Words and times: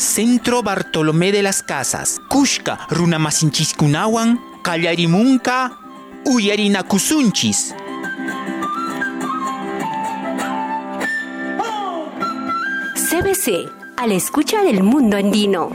Centro 0.00 0.62
Bartolomé 0.62 1.30
de 1.30 1.42
las 1.42 1.62
Casas, 1.62 2.22
Kushka 2.30 2.78
Runamasinchis-kunawan, 2.88 4.40
Kallarimunka, 4.62 5.76
Uyarinakusunchis. 6.24 7.74
CBC, 12.94 13.68
a 13.98 14.06
la 14.06 14.14
escucha 14.14 14.62
del 14.62 14.82
mundo 14.82 15.18
andino. 15.18 15.68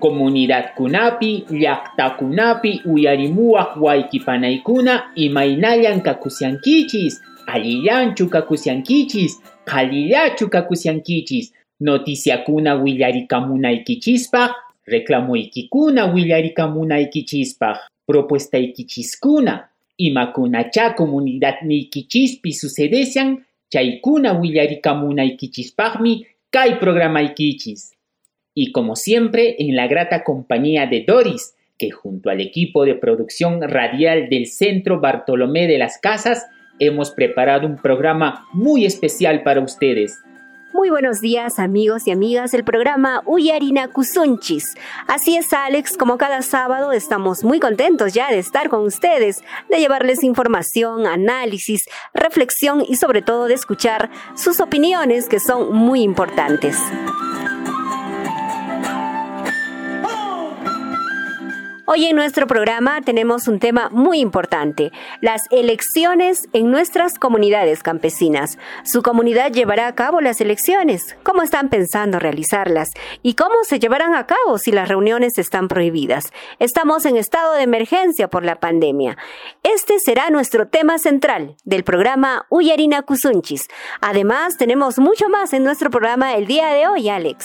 Comunidad 0.00 0.74
Kunapi, 0.74 1.46
Llaqta 1.48 2.16
Kunapi, 2.16 2.82
Uyarimuaj 2.86 3.76
Waikipanaykuna, 3.76 5.12
Imainayan 5.14 6.00
kakusiankichis, 6.00 7.22
Alillanchu 7.52 8.28
kakusiankichis, 8.28 9.40
Qhalillachu 9.64 10.48
kakusiankichis, 10.48 11.52
Noticiakuna 11.80 12.74
willarikamunaykichispaj, 12.74 14.50
reclamoykikuna 14.86 16.06
willarikamunaykichispaj, 16.14 17.76
propuestaykichiskuna, 18.06 19.68
imakunacha 19.98 20.90
comunidad 20.90 21.54
niykichispi 21.62 22.52
sucedesian, 22.52 23.44
chaykuna 23.68 24.32
willarikamunaykichispajmi, 24.32 26.26
kay 26.50 26.78
programaykichis 26.80 27.92
y 28.54 28.72
como 28.72 28.96
siempre 28.96 29.56
en 29.58 29.76
la 29.76 29.86
grata 29.86 30.24
compañía 30.24 30.86
de 30.86 31.04
Doris, 31.06 31.54
que 31.78 31.90
junto 31.90 32.30
al 32.30 32.40
equipo 32.40 32.84
de 32.84 32.94
producción 32.94 33.62
radial 33.62 34.28
del 34.28 34.46
Centro 34.46 35.00
Bartolomé 35.00 35.66
de 35.66 35.78
las 35.78 35.98
Casas 35.98 36.46
hemos 36.78 37.10
preparado 37.10 37.66
un 37.66 37.76
programa 37.76 38.46
muy 38.52 38.86
especial 38.86 39.42
para 39.42 39.60
ustedes. 39.60 40.22
Muy 40.72 40.88
buenos 40.88 41.20
días 41.20 41.58
amigos 41.58 42.06
y 42.06 42.12
amigas 42.12 42.50
del 42.52 42.64
programa 42.64 43.22
Uyarina 43.26 43.88
Kusunchis. 43.88 44.74
Así 45.06 45.36
es 45.36 45.52
Alex, 45.52 45.98
como 45.98 46.16
cada 46.16 46.40
sábado 46.40 46.92
estamos 46.92 47.44
muy 47.44 47.60
contentos 47.60 48.14
ya 48.14 48.30
de 48.30 48.38
estar 48.38 48.70
con 48.70 48.86
ustedes, 48.86 49.44
de 49.68 49.80
llevarles 49.80 50.24
información, 50.24 51.06
análisis, 51.06 51.84
reflexión 52.14 52.82
y 52.88 52.96
sobre 52.96 53.20
todo 53.20 53.48
de 53.48 53.54
escuchar 53.54 54.10
sus 54.34 54.60
opiniones 54.60 55.28
que 55.28 55.40
son 55.40 55.74
muy 55.74 56.00
importantes. 56.00 56.78
Hoy 61.84 62.06
en 62.06 62.14
nuestro 62.14 62.46
programa 62.46 63.00
tenemos 63.00 63.48
un 63.48 63.58
tema 63.58 63.88
muy 63.90 64.20
importante, 64.20 64.92
las 65.20 65.42
elecciones 65.50 66.48
en 66.52 66.70
nuestras 66.70 67.18
comunidades 67.18 67.82
campesinas. 67.82 68.56
¿Su 68.84 69.02
comunidad 69.02 69.50
llevará 69.50 69.88
a 69.88 69.94
cabo 69.96 70.20
las 70.20 70.40
elecciones? 70.40 71.16
¿Cómo 71.24 71.42
están 71.42 71.70
pensando 71.70 72.20
realizarlas? 72.20 72.90
¿Y 73.24 73.34
cómo 73.34 73.56
se 73.64 73.80
llevarán 73.80 74.14
a 74.14 74.28
cabo 74.28 74.58
si 74.58 74.70
las 74.70 74.88
reuniones 74.88 75.38
están 75.38 75.66
prohibidas? 75.66 76.32
Estamos 76.60 77.04
en 77.04 77.16
estado 77.16 77.54
de 77.54 77.64
emergencia 77.64 78.30
por 78.30 78.44
la 78.44 78.60
pandemia. 78.60 79.16
Este 79.64 79.98
será 79.98 80.30
nuestro 80.30 80.68
tema 80.68 80.98
central 80.98 81.56
del 81.64 81.82
programa 81.82 82.46
Uyarina 82.48 83.02
Kusunchis. 83.02 83.66
Además, 84.00 84.56
tenemos 84.56 85.00
mucho 85.00 85.28
más 85.28 85.52
en 85.52 85.64
nuestro 85.64 85.90
programa 85.90 86.36
el 86.36 86.46
día 86.46 86.68
de 86.68 86.86
hoy, 86.86 87.08
Alex. 87.08 87.44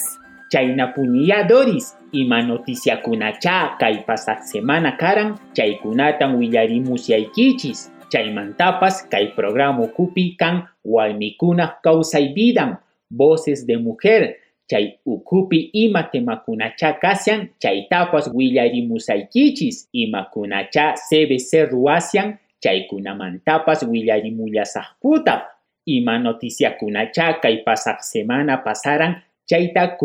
Chaynapuñya 0.50 1.44
Doris, 1.44 1.98
ima 2.12 2.42
noticiakunacha 2.42 3.78
kay 3.80 4.04
pasaq 4.08 4.44
semana 4.44 4.98
karan 4.98 5.36
chaykunatan 5.54 6.36
willarimusyaykichis. 6.40 7.92
Chaymantapas 8.08 9.04
kay 9.12 9.36
programa 9.36 9.84
ukupi 9.84 10.40
kan 10.40 10.64
walmikunaq 10.86 11.84
kawsay 11.84 12.32
vidan, 12.32 12.80
voces 13.12 13.68
de 13.68 13.76
mujer, 13.76 14.40
chay 14.70 15.00
ukupi 15.04 15.70
ima 15.74 16.04
temakunacha 16.08 16.96
kasyan 17.04 17.52
chaytapas 17.60 18.32
willarimusaykichis, 18.32 19.90
imakunacha 19.92 20.96
CBC 20.96 21.68
ruasyan 21.72 22.40
chaykunamantapas 22.64 23.84
willarimullasaqputaq. 23.84 25.42
Ima 25.88 26.20
noticiakunacha 26.20 27.40
kay 27.44 27.64
pasaq 27.64 28.00
semana 28.04 28.64
pasaran 28.64 29.24
chayta 29.48 29.96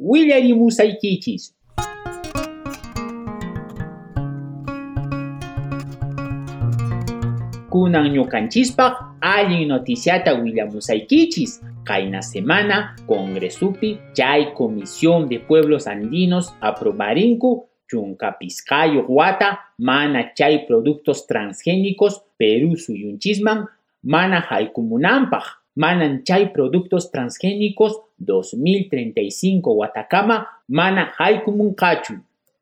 kunampacha 0.00 0.08
willarimusaykichis. 0.08 1.54
Kunan 7.70 8.12
ñukanchispaq 8.12 8.94
allin 9.20 9.68
noticiata 9.68 10.34
willamusaykichis. 10.34 11.62
Kaina 11.84 12.22
semana, 12.22 12.96
Congresupi, 13.06 13.98
chay 14.14 14.52
Comisión 14.54 15.28
de 15.28 15.38
Pueblos 15.38 15.86
Andinos 15.86 16.52
aprobarinku 16.60 17.66
chunkapiscayo 17.88 19.04
wata 19.08 19.58
mana 19.78 20.32
chay 20.34 20.66
productos 20.66 21.26
transgénicos 21.26 22.22
Perú 22.38 22.76
suyunchisman 22.76 23.66
mana 24.02 24.40
haykumunampaq 24.40 25.59
manan 25.74 26.24
chay 26.24 26.50
productos 26.52 27.10
transgénicos 27.10 28.00
2035 28.18 29.72
Watacama 29.72 30.48
mana 30.68 31.12
haikumunkachu. 31.18 32.14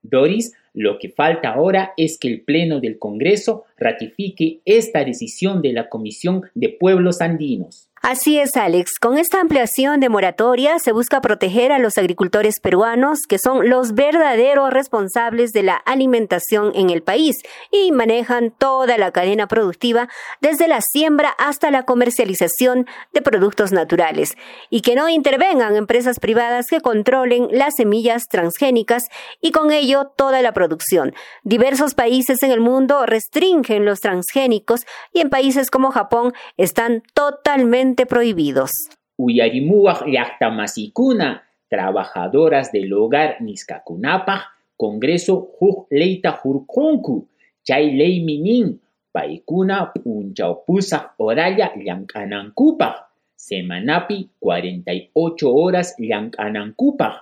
Doris, 0.03 0.55
lo 0.75 0.99
que 0.99 1.09
falta 1.09 1.51
ahora 1.51 1.93
es 1.97 2.19
que 2.19 2.29
el 2.29 2.41
Pleno 2.43 2.81
del 2.81 2.99
Congreso 2.99 3.65
ratifique 3.79 4.61
esta 4.65 5.05
decisión 5.05 5.63
de 5.63 5.73
la 5.73 5.89
Comisión 5.89 6.43
de 6.55 6.69
Pueblos 6.69 7.21
Andinos. 7.21 7.89
Así 8.01 8.39
es, 8.39 8.57
Alex. 8.57 9.01
Con 9.01 9.19
esta 9.19 9.41
ampliación 9.41 9.99
de 9.99 10.09
moratoria 10.09 10.79
se 10.79 10.93
busca 10.93 11.21
proteger 11.21 11.73
a 11.73 11.81
los 11.81 11.99
agricultores 11.99 12.61
peruanos, 12.61 13.19
que 13.29 13.39
son 13.39 13.69
los 13.69 13.93
verdaderos 13.93 14.71
responsables 14.71 15.53
de 15.53 15.65
la 15.65 15.75
alimentación 15.75 16.71
en 16.77 16.91
el 16.91 17.03
país 17.03 17.39
y 17.73 17.91
manejan 17.91 18.53
toda 18.57 18.99
la 18.99 19.11
cadena 19.11 19.49
productiva 19.49 20.09
desde 20.41 20.69
la 20.69 20.81
siembra 20.81 21.31
hasta 21.39 21.73
la 21.73 21.83
comercialización 21.83 22.87
de 23.13 23.21
productos 23.21 23.73
naturales, 23.73 24.37
y 24.71 24.81
que 24.83 24.95
no 24.95 25.09
intervengan 25.09 25.75
empresas 25.75 26.21
privadas 26.21 26.69
que 26.71 26.81
controlen 26.81 27.49
las 27.51 27.75
semillas 27.75 28.29
transgénicas 28.29 29.03
y 29.41 29.51
con 29.51 29.73
ello 29.73 30.13
toda 30.17 30.41
la 30.41 30.53
producción. 30.53 31.15
Diversos 31.43 31.95
países 31.95 32.45
en 32.45 32.53
el 32.53 32.61
mundo 32.61 33.07
restringen 33.07 33.65
los 33.77 34.01
transgénicos 34.01 34.87
y 35.13 35.21
en 35.21 35.31
países 35.31 35.71
como 35.71 35.91
Japón 35.91 36.33
están 36.57 37.03
totalmente 37.15 38.07
prohibidos. 38.07 38.71
Uyarimuaj 39.17 40.05
llaqtamasikuna, 40.07 41.43
trabajadoras 41.69 42.73
del 42.73 42.93
hogar 42.93 43.37
niskakunapaj, 43.41 44.41
Congreso 44.79 45.35
huj 45.59 45.87
leita 45.91 46.39
hurkunku, 46.41 47.27
chay 47.65 47.97
ley 47.99 48.21
minin, 48.25 48.81
paikuna 49.13 49.93
punchaupusaj 49.93 51.19
oralla 51.19 51.73
llank'anankupaj, 51.75 52.95
semanapi 53.35 54.31
48 54.39 55.51
horas 55.51 55.97
llank'anankupaj, 55.99 57.15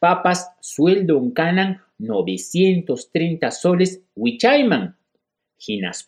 papas 0.00 0.50
sueldo 0.60 1.22
canan 1.32 1.80
930 1.98 3.50
soles 3.50 4.02
wichayman, 4.16 4.96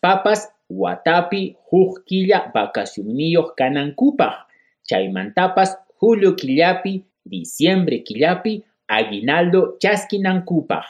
papas 0.01 0.49
Watapi 0.69 1.55
huk 1.71 2.03
killa 2.05 2.51
vacacionillos 2.53 3.53
kanankupaj, 3.55 4.33
chaymantapas 4.83 5.77
julio 5.99 6.35
killapi, 6.35 7.05
diciembre 7.23 8.03
killapi, 8.03 8.63
aguinaldo 8.87 9.77
chaskinankupaj. 9.79 10.85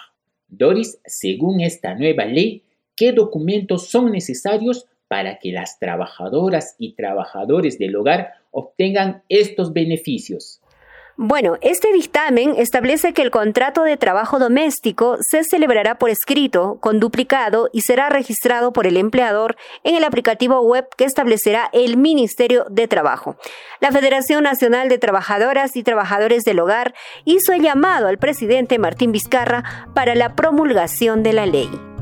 Doris, 0.48 1.00
según 1.06 1.62
esta 1.62 1.94
nueva 1.94 2.26
ley, 2.26 2.64
¿qué 2.96 3.12
documentos 3.12 3.88
son 3.88 4.12
necesarios 4.12 4.88
para 5.08 5.38
que 5.38 5.52
las 5.52 5.78
trabajadoras 5.78 6.76
y 6.80 6.94
trabajadores 6.94 7.78
del 7.78 7.96
hogar 7.96 8.34
obtengan 8.52 9.24
estos 9.30 9.74
beneficios? 9.74 10.60
Bueno, 11.20 11.58
este 11.62 11.92
dictamen 11.92 12.54
establece 12.58 13.12
que 13.12 13.24
el 13.24 13.32
contrato 13.32 13.82
de 13.82 13.98
trabajo 13.98 14.38
doméstico 14.38 15.18
se 15.20 15.44
celebrará 15.44 15.98
por 15.98 16.12
escrito, 16.12 16.78
con 16.80 17.00
duplicado 17.00 17.72
y 17.74 17.82
será 17.82 18.08
registrado 18.10 18.72
por 18.72 18.86
el 18.86 18.98
empleador 18.98 19.56
en 19.84 19.96
el 19.96 20.04
aplicativo 20.04 20.62
web 20.62 20.88
que 20.96 21.06
establecerá 21.06 21.72
el 21.74 21.98
Ministerio 21.98 22.68
de 22.70 22.88
Trabajo. 22.88 23.36
La 23.80 23.92
Federación 23.92 24.44
Nacional 24.44 24.90
de 24.90 25.00
Trabajadoras 25.00 25.76
y 25.76 25.82
Trabajadores 25.82 26.44
del 26.44 26.60
Hogar 26.60 26.94
hizo 27.26 27.52
el 27.52 27.64
llamado 27.64 28.08
al 28.08 28.20
presidente 28.20 28.78
Martín 28.78 29.12
Vizcarra 29.12 29.64
para 29.96 30.14
la 30.14 30.36
promulgación 30.36 31.24
de 31.24 31.34
la 31.34 31.48
ley. 31.48 31.97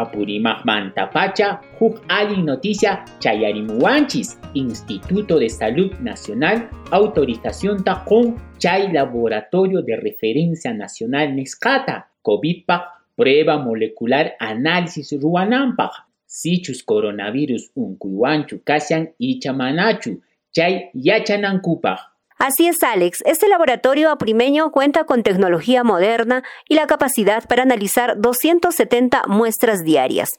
Apurimaj 0.00 0.64
Mantapacha, 0.64 1.60
Juk 1.78 2.00
Ali 2.08 2.42
Noticia 2.42 3.04
Chayarimuanchis, 3.18 4.38
Instituto 4.54 5.38
de 5.38 5.48
Salud 5.48 5.92
Nacional, 6.00 6.68
autorización 6.90 7.84
Tajón, 7.84 8.36
Chay 8.58 8.92
Laboratorio 8.92 9.82
de 9.82 9.96
Referencia 9.96 10.74
Nacional 10.74 11.34
Nescata, 11.36 12.10
COVID 12.22 12.64
prueba 13.16 13.58
molecular 13.58 14.34
análisis 14.38 15.12
Ruanampaj, 15.12 15.90
sichus 16.26 16.82
coronavirus 16.82 17.70
unkuywanchu 17.76 18.60
kashan 18.64 19.10
chamanachu, 19.40 20.22
chay 20.52 20.90
yachanankupaj. 20.94 22.09
Así 22.40 22.68
es, 22.68 22.82
Alex. 22.82 23.22
Este 23.26 23.48
laboratorio 23.48 24.10
aprimeño 24.10 24.72
cuenta 24.72 25.04
con 25.04 25.22
tecnología 25.22 25.84
moderna 25.84 26.42
y 26.70 26.74
la 26.74 26.86
capacidad 26.86 27.46
para 27.46 27.64
analizar 27.64 28.18
270 28.18 29.24
muestras 29.28 29.84
diarias. 29.84 30.30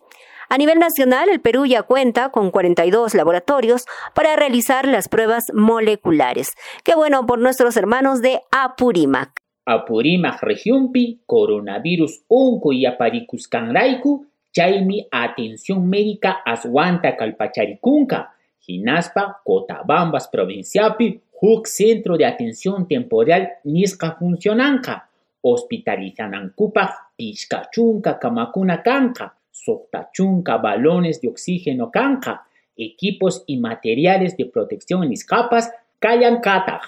A 0.49 0.57
nivel 0.57 0.79
nacional, 0.79 1.29
el 1.29 1.41
Perú 1.41 1.67
ya 1.67 1.83
cuenta 1.83 2.29
con 2.29 2.49
42 2.49 3.13
laboratorios 3.13 3.85
para 4.15 4.35
realizar 4.35 4.87
las 4.87 5.09
pruebas 5.09 5.51
moleculares. 5.53 6.53
Qué 6.83 6.95
bueno 6.95 7.27
por 7.27 7.37
nuestros 7.37 7.77
hermanos 7.77 8.23
de 8.23 8.41
Apurímac. 8.51 9.33
Apurímac 9.67 10.41
regiónpi, 10.41 11.21
coronavirus 11.27 12.23
unco 12.27 12.73
y 12.73 12.87
aparicuscanraiku, 12.87 14.25
chaimi 14.51 15.07
atención 15.11 15.87
médica 15.87 16.41
aswanta 16.43 17.15
calpacharicunca, 17.15 18.33
Ginaspa, 18.59 19.41
Cotabambas 19.43 20.27
provinciapi, 20.29 21.21
huk 21.41 21.65
centro 21.65 22.17
de 22.17 22.25
atención 22.25 22.87
temporal 22.87 23.49
nisca 23.63 24.11
funcionanca, 24.11 25.09
hospitalizanankupaj 25.41 26.91
pishkachunka 27.17 28.19
kamakuna 28.19 28.83
kanka, 28.83 29.35
Softachunca, 29.49 30.57
balones 30.57 31.19
de 31.19 31.27
oxígeno 31.27 31.91
canca, 31.91 32.47
equipos 32.77 33.43
y 33.47 33.57
materiales 33.57 34.37
de 34.37 34.45
protección 34.45 35.03
en 35.03 35.13
escapas, 35.13 35.71
callan 35.99 36.39
cataj. 36.41 36.81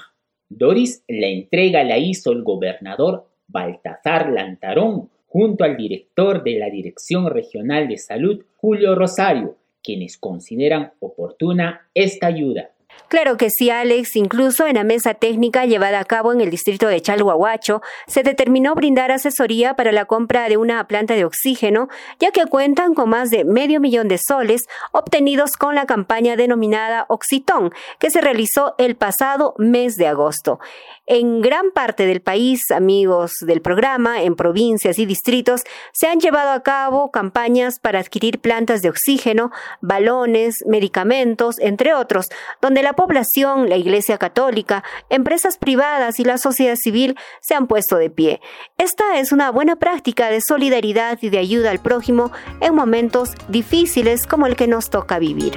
Doris 0.50 1.04
la 1.08 1.28
entrega 1.28 1.84
la 1.84 1.98
hizo 1.98 2.32
el 2.32 2.44
gobernador 2.44 3.28
Baltasar 3.48 4.30
Lantarón 4.30 5.10
junto 5.28 5.64
al 5.64 5.76
director 5.76 6.44
de 6.44 6.60
la 6.60 6.70
Dirección 6.70 7.28
Regional 7.28 7.88
de 7.88 7.98
Salud, 7.98 8.46
Julio 8.58 8.94
Rosario, 8.94 9.58
quienes 9.84 10.18
consideran 10.18 10.94
oportuna 11.00 11.90
esta 11.94 12.28
ayuda. 12.28 12.70
Claro 13.08 13.38
que 13.38 13.50
sí, 13.50 13.70
Alex. 13.70 14.16
Incluso 14.16 14.66
en 14.66 14.76
la 14.76 14.84
mesa 14.84 15.14
técnica 15.14 15.66
llevada 15.66 16.00
a 16.00 16.06
cabo 16.06 16.34
en 16.34 16.42
el 16.42 16.50
distrito 16.50 16.88
de 16.88 17.02
Chalhuahuacho, 17.02 17.82
se 18.08 18.24
determinó 18.24 18.74
brindar 18.76 19.12
asesoría 19.12 19.76
para 19.76 19.92
la 19.92 20.06
compra 20.06 20.50
de 20.50 20.58
una 20.58 20.88
planta 20.88 21.14
de 21.14 21.26
oxígeno, 21.26 21.90
ya 22.20 22.32
que 22.32 22.46
cuentan 22.48 22.94
con 22.94 23.10
más 23.10 23.30
de 23.30 23.46
medio 23.46 23.80
millón 23.80 24.08
de 24.08 24.18
soles 24.18 24.64
obtenidos 24.92 25.58
con 25.58 25.76
la 25.76 25.86
campaña 25.86 26.36
denominada 26.36 27.06
Oxitón, 27.10 27.72
que 28.00 28.10
se 28.10 28.22
realizó 28.22 28.76
el 28.78 28.96
pasado 28.96 29.54
mes 29.58 29.96
de 29.96 30.08
agosto. 30.08 30.60
En 31.06 31.42
gran 31.42 31.72
parte 31.72 32.06
del 32.06 32.22
país, 32.22 32.72
amigos 32.72 33.34
del 33.42 33.62
programa, 33.62 34.24
en 34.24 34.38
provincias 34.38 34.98
y 35.00 35.06
distritos, 35.06 35.64
se 35.92 36.08
han 36.08 36.22
llevado 36.22 36.52
a 36.52 36.64
cabo 36.64 37.12
campañas 37.12 37.80
para 37.80 38.00
adquirir 38.00 38.40
plantas 38.40 38.82
de 38.82 38.90
oxígeno, 38.90 39.52
balones, 39.82 40.64
medicamentos, 40.66 41.60
entre 41.60 41.94
otros, 41.94 42.30
donde 42.62 42.84
la 42.84 42.94
población, 42.94 43.68
la 43.68 43.76
Iglesia 43.76 44.18
Católica, 44.18 44.86
empresas 45.10 45.58
privadas 45.58 46.22
y 46.22 46.24
la 46.24 46.38
sociedad 46.38 46.78
civil 46.78 47.18
se 47.42 47.54
han 47.54 47.68
puesto 47.68 47.98
de 47.98 48.10
pie. 48.10 48.40
Esta 48.78 49.20
es 49.20 49.34
una 49.34 49.52
buena 49.52 49.76
práctica 49.76 50.30
de 50.30 50.40
solidaridad 50.40 51.20
y 51.22 51.30
de 51.30 51.40
ayuda 51.40 51.72
al 51.72 51.80
prójimo 51.80 52.32
en 52.62 52.76
momentos 52.76 53.32
difíciles 53.50 54.26
como 54.26 54.48
el 54.48 54.56
que 54.56 54.68
nos 54.68 54.90
toca 54.90 55.20
vivir. 55.20 55.54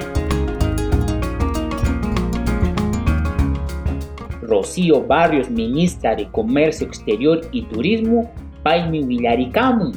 Rocío 4.47 5.05
Barrios, 5.05 5.49
ministra 5.49 6.15
de 6.15 6.27
Comercio 6.31 6.87
Exterior 6.87 7.41
y 7.51 7.63
Turismo, 7.63 8.31
Paimi 8.63 9.03
Villaricamun, 9.03 9.93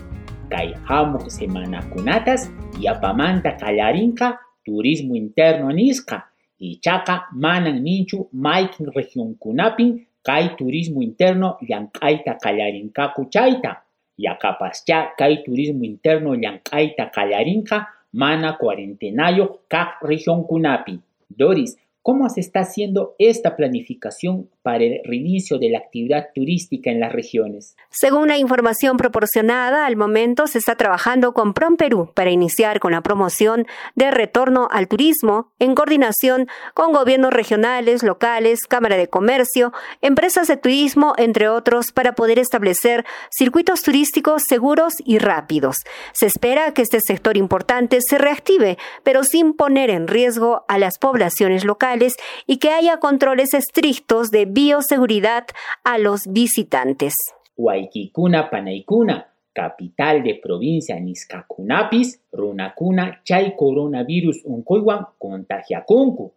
Semana 0.50 1.31
Semanakunatas, 1.31 2.52
Yapamanta 2.81 3.56
Callarinca, 3.56 4.41
Turismo 4.64 5.14
Interno 5.14 5.73
Nisca, 5.73 6.31
y 6.58 6.79
Chaca 6.81 7.26
Manan 7.32 7.82
Ninchu, 7.82 8.29
Maikin 8.32 8.93
Región 8.93 9.35
Kunapin, 9.35 10.06
Kai 10.23 10.56
Turismo 10.56 11.00
Interno 11.00 11.56
Yankaita 11.62 12.37
Callarinca 12.38 13.14
Kuchaita, 13.14 13.85
Yakapascha 14.19 15.12
Kai 15.17 15.43
Turismo 15.43 15.85
Interno 15.85 16.35
Yankaita 16.35 17.11
Callarinca, 17.11 17.88
Mana 18.12 18.58
Cuarentenayo, 18.58 19.61
Kak 19.69 20.02
Región 20.02 20.44
Kunapi. 20.47 21.00
Doris, 21.31 21.79
¿Cómo 22.02 22.29
se 22.31 22.41
está 22.41 22.61
haciendo 22.61 23.14
esta 23.19 23.56
planificación 23.56 24.49
para 24.62 24.84
el 24.84 25.00
reinicio 25.04 25.58
de 25.58 25.70
la 25.70 25.78
actividad 25.78 26.28
turística 26.34 26.90
en 26.90 27.00
las 27.00 27.12
regiones? 27.12 27.76
Según 27.90 28.28
la 28.28 28.38
información 28.38 28.96
proporcionada, 28.96 29.86
al 29.86 29.96
momento 29.96 30.46
se 30.46 30.58
está 30.58 30.76
trabajando 30.76 31.32
con 31.32 31.54
Prom 31.54 31.76
Perú 31.76 32.12
para 32.14 32.30
iniciar 32.30 32.80
con 32.80 32.92
la 32.92 33.00
promoción 33.00 33.66
de 33.94 34.10
retorno 34.10 34.68
al 34.70 34.88
turismo 34.88 35.50
en 35.58 35.74
coordinación 35.74 36.48
con 36.74 36.92
gobiernos 36.92 37.32
regionales, 37.32 38.02
locales, 38.02 38.66
Cámara 38.66 38.96
de 38.96 39.08
Comercio, 39.08 39.72
empresas 40.02 40.48
de 40.48 40.56
turismo, 40.56 41.14
entre 41.16 41.48
otros, 41.48 41.92
para 41.92 42.14
poder 42.14 42.38
establecer 42.38 43.04
circuitos 43.30 43.82
turísticos 43.82 44.42
seguros 44.48 44.94
y 45.04 45.18
rápidos. 45.18 45.76
Se 46.12 46.26
espera 46.26 46.72
que 46.74 46.82
este 46.82 47.00
sector 47.00 47.36
importante 47.36 47.98
se 48.00 48.18
reactive, 48.18 48.78
pero 49.02 49.24
sin 49.24 49.54
poner 49.54 49.90
en 49.90 50.06
riesgo 50.06 50.64
a 50.68 50.78
las 50.78 50.98
poblaciones 50.98 51.64
locales 51.64 52.16
y 52.46 52.58
que 52.58 52.70
haya 52.70 52.98
controles 52.98 53.54
estrictos 53.54 54.30
de 54.30 54.50
bioseguridad 54.52 55.47
a 55.85 55.99
los 55.99 56.26
visitantes. 56.26 57.14
Huayquicuna 57.56 58.50
Panaicuna, 58.50 59.29
capital 59.52 60.23
de 60.23 60.41
provincia 60.43 60.99
Niscacunapis, 60.99 62.20
Runacuna, 62.32 63.20
Chay 63.25 63.55
coronavirus 63.56 64.43
uncoiwan 64.44 65.06
contagiacuncu, 65.19 66.32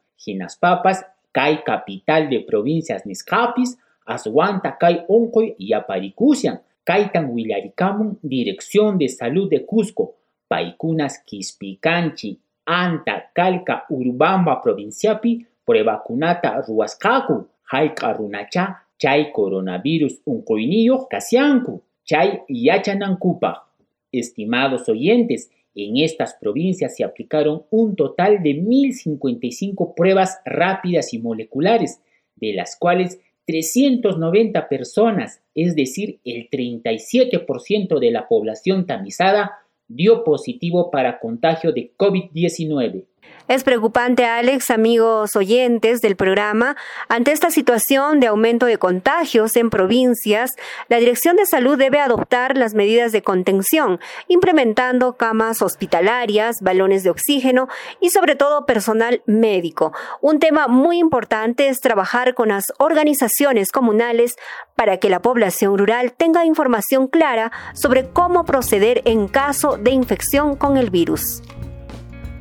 Papas, 0.60 1.06
Kai 1.32 1.64
capital 1.64 2.30
de 2.30 2.42
provincias 2.42 3.06
Niscapis, 3.06 3.78
Aswanta 4.06 4.78
Kai 4.78 5.06
Oncoy 5.08 5.56
y 5.58 5.74
Aparicusian, 5.74 6.62
Kaitan 6.84 7.30
Huilaricamun, 7.32 8.20
Dirección 8.22 8.98
de 8.98 9.08
Salud 9.08 9.50
de 9.50 9.66
Cusco, 9.66 10.16
Paicunas 10.48 11.24
Quispicanchi, 11.26 12.40
anta 12.66 13.32
calca 13.34 13.86
urbamba 13.90 14.62
provinciapi 14.62 15.46
vacunata 15.66 16.62
ruascacu 16.62 17.48
haika 17.74 18.14
runacha 18.14 18.86
chay 18.98 19.32
coronavirus 19.32 20.22
uncoinillo 20.26 21.08
casiancu 21.10 21.82
chay 22.06 22.42
yachanancupa. 22.48 23.68
Estimados 24.12 24.88
oyentes, 24.90 25.50
en 25.76 25.98
estas 25.98 26.36
provincias 26.36 26.96
se 26.96 27.04
aplicaron 27.04 27.64
un 27.72 27.96
total 27.96 28.44
de 28.44 28.52
1.055 28.52 29.96
pruebas 29.96 30.40
rápidas 30.46 31.14
y 31.14 31.20
moleculares, 31.20 32.00
de 32.36 32.54
las 32.54 32.76
cuales 32.78 33.20
390 33.48 34.70
personas, 34.70 35.42
es 35.56 35.76
decir, 35.76 36.20
el 36.24 36.50
37% 36.50 38.00
de 38.00 38.12
la 38.12 38.28
población 38.28 38.86
tamizada, 38.86 39.64
dio 39.88 40.24
positivo 40.24 40.92
para 40.92 41.20
contagio 41.20 41.72
de 41.72 41.92
COVID-19. 41.98 43.06
Es 43.50 43.66
preocupante, 43.66 44.24
Alex, 44.24 44.72
amigos 44.72 45.36
oyentes 45.36 46.00
del 46.00 46.16
programa. 46.16 46.78
Ante 47.10 47.34
esta 47.34 47.52
situación 47.52 48.22
de 48.22 48.28
aumento 48.28 48.66
de 48.66 48.78
contagios 48.78 49.58
en 49.58 49.70
provincias, 49.70 50.56
la 50.88 50.96
Dirección 50.96 51.36
de 51.36 51.46
Salud 51.46 51.78
debe 51.78 52.00
adoptar 52.00 52.56
las 52.56 52.74
medidas 52.74 53.12
de 53.12 53.22
contención, 53.22 54.00
implementando 54.30 55.18
camas 55.18 55.62
hospitalarias, 55.62 56.62
balones 56.62 57.04
de 57.04 57.10
oxígeno 57.10 57.68
y 58.00 58.12
sobre 58.12 58.36
todo 58.36 58.66
personal 58.66 59.22
médico. 59.26 59.92
Un 60.22 60.40
tema 60.40 60.70
muy 60.70 60.98
importante 60.98 61.68
es 61.68 61.82
trabajar 61.82 62.36
con 62.36 62.48
las 62.48 62.72
organizaciones 62.78 63.74
comunales 63.74 64.38
para 64.78 64.98
que 64.98 65.10
la 65.10 65.22
población 65.22 65.78
rural 65.78 66.14
tenga 66.14 66.46
información 66.46 67.08
clara 67.08 67.52
sobre 67.74 68.08
cómo 68.08 68.46
proceder 68.46 69.02
en 69.04 69.28
caso 69.28 69.76
de 69.76 69.92
infección 69.92 70.56
con 70.56 70.78
el 70.78 70.92
virus. 70.92 71.42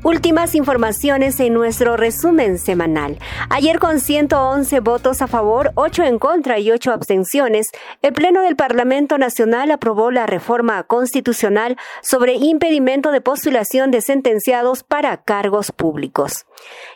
Últimas 0.04 0.56
informaciones 0.56 1.38
en 1.38 1.54
nuestro 1.54 1.96
resumen 1.96 2.58
semanal. 2.58 3.20
Ayer 3.50 3.78
con 3.78 4.00
111 4.00 4.80
votos 4.80 5.22
a 5.22 5.28
favor, 5.28 5.70
8 5.76 6.02
en 6.02 6.18
contra 6.18 6.58
y 6.58 6.72
8 6.72 6.90
abstenciones, 6.90 7.68
el 8.02 8.12
Pleno 8.12 8.42
del 8.42 8.56
Parlamento 8.56 9.16
Nacional 9.16 9.70
aprobó 9.70 10.10
la 10.10 10.26
reforma 10.26 10.82
constitucional 10.82 11.76
sobre 12.02 12.34
impedimento 12.34 13.12
de 13.12 13.20
postulación 13.20 13.92
de 13.92 14.00
sentenciados 14.00 14.82
para 14.82 15.18
cargos 15.18 15.70
públicos. 15.70 16.46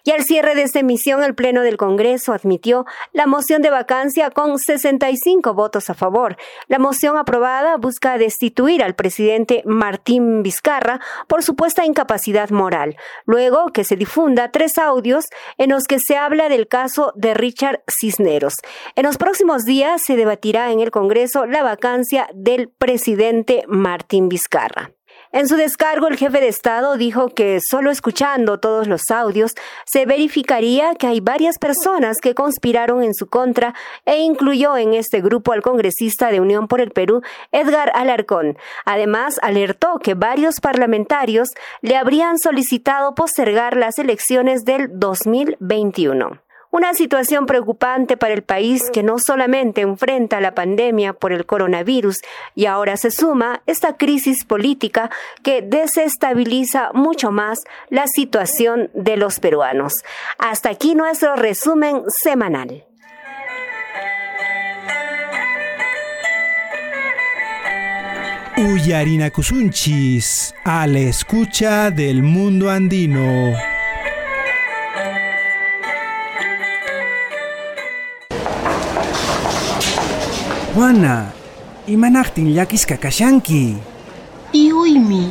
Y 0.05 0.13
al 0.13 0.23
cierre 0.23 0.55
de 0.55 0.63
esta 0.63 0.81
emisión, 0.81 1.23
el 1.23 1.35
Pleno 1.35 1.63
del 1.63 1.77
Congreso 1.77 2.33
admitió 2.33 2.87
la 3.13 3.27
moción 3.27 3.63
de 3.63 3.71
vacancia 3.71 4.31
con 4.31 4.59
65 4.59 5.55
votos 5.55 5.91
a 5.91 5.95
favor. 5.95 6.37
La 6.69 6.79
moción 6.79 7.17
aprobada 7.17 7.77
busca 7.77 8.19
destituir 8.19 8.83
al 8.83 8.95
presidente 8.95 9.63
Martín 9.67 10.43
Vizcarra 10.43 11.01
por 11.27 11.43
supuesta 11.43 11.85
incapacidad 11.85 12.51
moral, 12.51 12.97
luego 13.25 13.73
que 13.73 13.85
se 13.85 13.97
difunda 13.97 14.51
tres 14.51 14.79
audios 14.79 15.27
en 15.59 15.71
los 15.71 15.85
que 15.85 15.99
se 15.99 16.17
habla 16.17 16.49
del 16.49 16.69
caso 16.69 17.13
de 17.17 17.35
Richard 17.35 17.83
Cisneros. 17.89 18.55
En 18.95 19.05
los 19.05 19.19
próximos 19.19 19.65
días 19.65 20.03
se 20.03 20.17
debatirá 20.17 20.71
en 20.73 20.81
el 20.81 20.91
Congreso 20.91 21.47
la 21.47 21.63
vacancia 21.63 22.29
del 22.35 22.69
presidente 22.69 23.65
Martín 23.69 24.29
Vizcarra. 24.29 24.96
En 25.37 25.49
su 25.49 25.57
descargo, 25.57 26.09
el 26.09 26.17
jefe 26.17 26.41
de 26.41 26.49
Estado 26.49 26.97
dijo 26.97 27.29
que 27.29 27.61
solo 27.61 27.91
escuchando 27.91 28.59
todos 28.59 28.89
los 28.89 29.11
audios 29.11 29.55
se 29.85 30.07
verificaría 30.07 30.95
que 30.95 31.09
hay 31.09 31.21
varias 31.21 31.59
personas 31.59 32.23
que 32.23 32.35
conspiraron 32.35 33.03
en 33.03 33.13
su 33.13 33.27
contra 33.27 33.75
e 34.07 34.21
incluyó 34.21 34.79
en 34.79 34.95
este 34.95 35.21
grupo 35.21 35.53
al 35.53 35.61
congresista 35.61 36.31
de 36.31 36.41
Unión 36.41 36.69
por 36.69 36.81
el 36.81 36.91
Perú, 36.91 37.21
Edgar 37.53 37.93
Alarcón. 37.95 38.57
Además, 38.87 39.39
alertó 39.43 39.99
que 39.99 40.15
varios 40.15 40.61
parlamentarios 40.61 41.51
le 41.83 41.99
habrían 41.99 42.39
solicitado 42.39 43.15
postergar 43.15 43.77
las 43.77 43.99
elecciones 43.99 44.65
del 44.65 44.89
2021. 44.99 46.46
Una 46.77 46.93
situación 46.93 47.47
preocupante 47.47 48.19
para 48.19 48.35
el 48.35 48.43
país 48.43 48.83
que 48.93 49.03
no 49.03 49.19
solamente 49.19 49.81
enfrenta 49.81 50.43
la 50.43 50.55
pandemia 50.55 51.15
por 51.15 51.33
el 51.33 51.47
coronavirus 51.47 52.19
y 52.55 52.67
ahora 52.67 52.99
se 52.99 53.11
suma 53.11 53.63
esta 53.65 53.97
crisis 53.97 54.45
política 54.45 55.09
que 55.43 55.63
desestabiliza 55.63 56.91
mucho 56.93 57.31
más 57.31 57.61
la 57.89 58.07
situación 58.07 58.91
de 58.93 59.17
los 59.17 59.41
peruanos. 59.41 60.05
Hasta 60.37 60.69
aquí 60.69 60.95
nuestro 60.95 61.35
resumen 61.35 62.03
semanal. 62.09 62.85
Uyarina 68.59 69.31
Kusunchis, 69.31 70.55
a 70.63 70.87
la 70.87 70.99
escucha 70.99 71.91
del 71.91 72.23
mundo 72.23 72.69
andino. 72.71 73.76
Juana, 80.77 81.33
imanaqtin 81.89 82.53
llakisqa 82.53 82.97
kashanki? 83.01 83.81
Tiyuymi, 84.53 85.25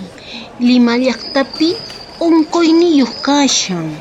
Lima 0.60 0.98
llaqtapi 0.98 1.70
unquyniyuq 2.20 3.14
kashan. 3.22 3.94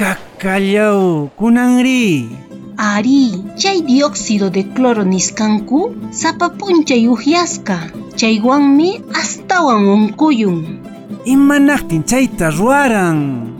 Kakallaw, 0.00 1.28
kunanri. 1.36 2.32
Ari, 2.78 3.44
chay 3.60 3.84
dióxido 3.84 4.48
de 4.48 4.62
cloro 4.72 5.04
niskanku 5.04 5.92
sapapunchay 6.20 7.12
uhyasqa. 7.12 7.78
Chaywanmi 8.16 9.04
astawan 9.20 9.84
unquyun. 9.84 10.80
Imanaqtin 11.26 12.08
chayta 12.08 12.48
ruwaran? 12.56 13.52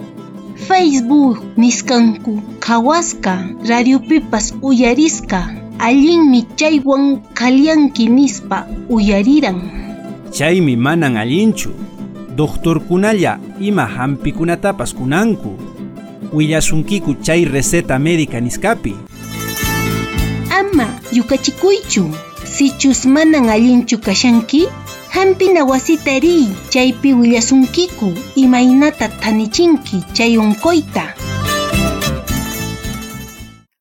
Facebook 0.57 1.37
niskanku 1.61 2.41
khawasqa, 2.65 3.35
radiopipas 3.69 4.57
uyarisqa. 4.62 5.60
Allinmi 5.81 6.45
chaywan 6.57 7.21
kalyanki 7.35 8.07
nispa 8.09 8.67
uyariran. 8.89 9.61
Chaymi 10.31 10.77
manan 10.77 11.17
allinchu. 11.17 11.71
kunalla 12.89 13.39
ima 13.61 13.87
hampikunatapas 13.87 14.95
kunanku. 14.95 15.59
Willasunkiku 16.33 17.15
chay 17.23 17.45
receta 17.45 17.99
médica 17.99 18.41
niskapi. 18.41 18.95
Ama 20.51 20.87
yukachikuychu. 21.13 22.11
Sichus 22.45 23.07
manan 23.07 23.49
allinchu 23.49 23.99
kashanki, 23.99 24.69
hampina 25.09 25.65
wasitari 25.65 26.49
chaypi 26.69 27.15
willasunkiku 27.15 28.13
imaynata 28.37 29.09
tanichinki 29.09 30.05
chay 30.13 30.37
unkoita. 30.37 31.20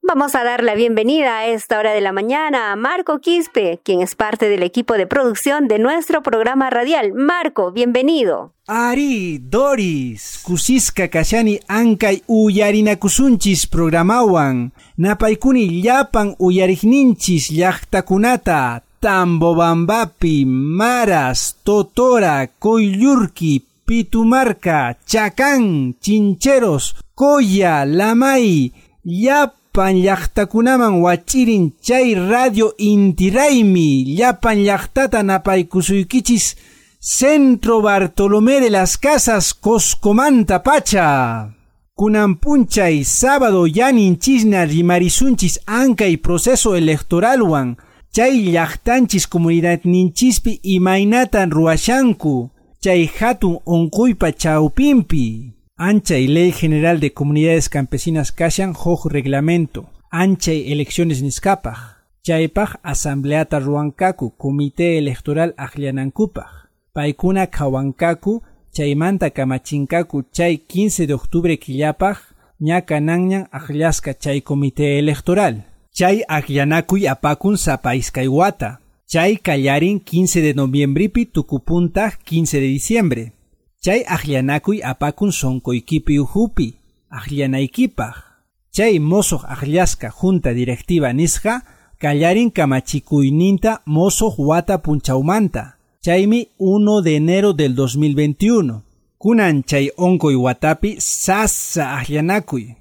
Vamos 0.10 0.34
a 0.34 0.44
dar 0.44 0.64
la 0.64 0.74
bienvenida 0.74 1.38
a 1.38 1.46
esta 1.46 1.78
hora 1.78 1.92
de 1.92 2.02
la 2.02 2.12
mañana 2.12 2.72
a 2.72 2.76
Marco 2.76 3.20
Quispe, 3.20 3.80
quien 3.84 4.02
es 4.02 4.16
parte 4.16 4.50
del 4.50 4.64
equipo 4.64 4.96
de 4.96 5.06
producción 5.06 5.68
de 5.68 5.78
nuestro 5.78 6.24
programa 6.24 6.72
radial. 6.72 7.14
Marco, 7.14 7.72
bienvenido. 7.72 8.52
Ari, 8.66 9.38
Doris, 9.38 10.40
Kusiska 10.42 11.10
Kashani 11.10 11.60
Ankay 11.68 12.24
Uyarinakusunchis 12.26 13.68
programawan, 13.68 14.72
Napaikuni 14.98 15.80
Yapan 15.84 16.34
Uyarigninchis 16.40 17.52
Yachtakunata, 17.52 18.82
Tambobambapi, 19.00 20.44
Maras, 20.48 21.58
Totora, 21.62 22.48
Koyurki, 22.58 23.64
Pitumarca, 23.86 24.98
Chacán, 25.06 25.94
Chincheros, 26.00 26.96
Koya, 27.14 27.86
Lamay, 27.86 28.74
Yap 29.04 29.59
llapan 29.70 30.02
llaqtakunaman 30.02 31.02
wachirin 31.02 31.74
chay 31.82 32.16
radio 32.16 32.74
intiraymi 32.78 34.16
llapan 34.18 34.64
llaqtata 34.66 35.24
napaykusuykichis 35.24 36.56
Centro 37.00 37.82
Bartolomé 37.82 38.60
de 38.60 38.70
las 38.72 38.98
Casas 38.98 39.54
Coscomanta 39.54 40.64
Pacha. 40.64 41.56
Kunampunchay 41.96 43.04
sábado 43.04 43.68
yaninchis 43.68 44.44
rimarisunchis 44.44 45.62
y 46.00 46.18
proceso 46.18 46.76
electoral 46.76 47.42
wan 47.44 47.78
chay 48.12 48.52
llaqtanchis 48.52 49.28
comunidad 49.28 49.82
ninchispi 49.84 50.60
imaynatan 50.64 51.52
ruashanku 51.52 52.52
chay 52.82 53.08
hatun 53.08 53.60
onkuypa 53.66 54.32
chaupimpi. 54.32 55.59
Ancha 55.82 56.18
y 56.18 56.28
Ley 56.28 56.52
General 56.52 57.00
de 57.00 57.14
Comunidades 57.14 57.70
Campesinas 57.70 58.34
Kashan 58.34 58.74
Hoj 58.76 59.06
Reglamento, 59.06 59.90
Ancha 60.12 60.52
y 60.52 60.74
Elecciones 60.74 61.22
Niskapaj, 61.22 61.78
Chaypaj 62.22 62.72
Asambleata 62.84 63.62
Ruankaku, 63.62 64.36
Comité 64.36 64.98
Electoral 64.98 65.56
Ajlianankupaj, 65.56 66.68
Paikuna 66.92 67.48
Kawankaku, 67.48 68.44
Chaymanta 68.74 69.30
Kamachinkaku 69.30 70.24
Chay 70.34 70.58
15 70.68 71.08
de 71.08 71.14
octubre 71.14 71.58
Quillapaj, 71.58 72.18
Ñaka 72.60 72.98
Ajliaska 73.50 74.18
Chay 74.18 74.42
Comité 74.42 75.00
Electoral, 75.00 75.64
Chay 75.94 76.24
Ajlianakuy 76.28 77.08
Apakun 77.08 77.56
Zapaiskaiwata, 77.56 78.82
Chay 79.08 79.38
Kallarin 79.38 80.02
15 80.02 80.42
de 80.42 80.54
noviembre 80.54 81.08
Tukupuntaj 81.32 82.16
15 82.26 82.60
de 82.60 82.68
diciembre, 82.68 83.39
Chay 83.82 84.04
akllanakuy 84.08 84.82
apakun 84.84 85.32
sonkoykipi 85.32 86.20
uhupi, 86.20 86.74
akllanaykipaj. 87.10 88.14
Chay 88.76 89.00
mosoq 89.00 89.44
aklaska 89.48 90.12
junta 90.12 90.54
directiva 90.54 91.14
nisqa, 91.14 91.62
kallarin 91.98 92.52
kamachikuyninta 92.52 93.80
mosoq 93.86 94.36
wata 94.40 94.78
punchaumanta. 94.78 95.74
Chaymi 96.04 96.48
1 96.60 97.02
de 97.02 97.16
enero 97.16 97.54
del 97.54 97.76
2021. 97.76 98.82
Kunan 99.18 99.64
chay 99.64 99.92
onkoy 99.98 100.36
watapi 100.36 100.96
sasa 101.00 101.98
akllanakuy. 102.00 102.76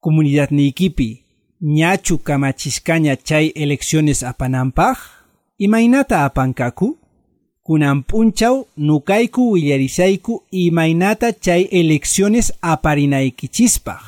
Comunidad 0.00 0.50
nikipi, 0.50 1.24
ñachu 1.60 2.18
kamachiscaña 2.18 3.16
chay 3.16 3.52
elecciones 3.56 4.22
apanampaj? 4.22 4.98
Imainata 5.58 6.24
apankaku? 6.24 6.98
Punchau 8.06 8.66
nukaiku 8.76 9.56
y 10.50 10.70
mainata 10.70 11.32
chay 11.32 11.68
elecciones 11.72 12.52
aparinaikichispa. 12.60 14.00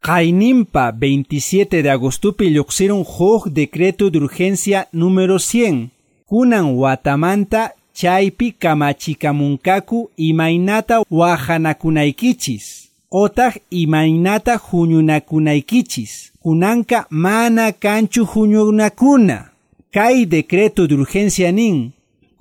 Kainimpa 0.00 0.92
27 0.92 1.82
de 1.82 1.90
agostupi 1.90 2.50
lluqsiron 2.50 3.04
huk 3.04 3.48
decreto 3.48 4.10
de 4.10 4.18
urgencia 4.18 4.86
número 4.92 5.38
100. 5.38 5.88
Kunan 6.26 6.76
watamanta 6.76 7.72
chaypi 7.94 8.52
kamachikamunkaku 8.52 10.10
imaynata 10.16 11.02
wahanakunaykichis. 11.10 12.90
Otaq 13.10 13.62
imaynata 13.70 14.56
huñunakunaykichis. 14.56 16.32
Kunanka 16.40 17.06
mana 17.08 17.72
kanchu 17.72 18.26
huñunakuna. 18.26 19.50
Kai 19.90 20.26
decreto 20.26 20.86
de 20.86 20.94
urgencia 20.94 21.52
nin 21.52 21.93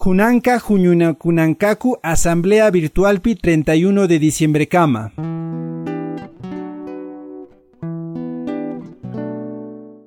Kunanka 0.03 0.59
Kunankaku 0.59 1.97
Asamblea 2.03 2.69
Virtualpi 2.69 3.35
31 3.35 4.05
de 4.05 4.19
diciembre 4.19 4.67
Kama. 4.67 5.13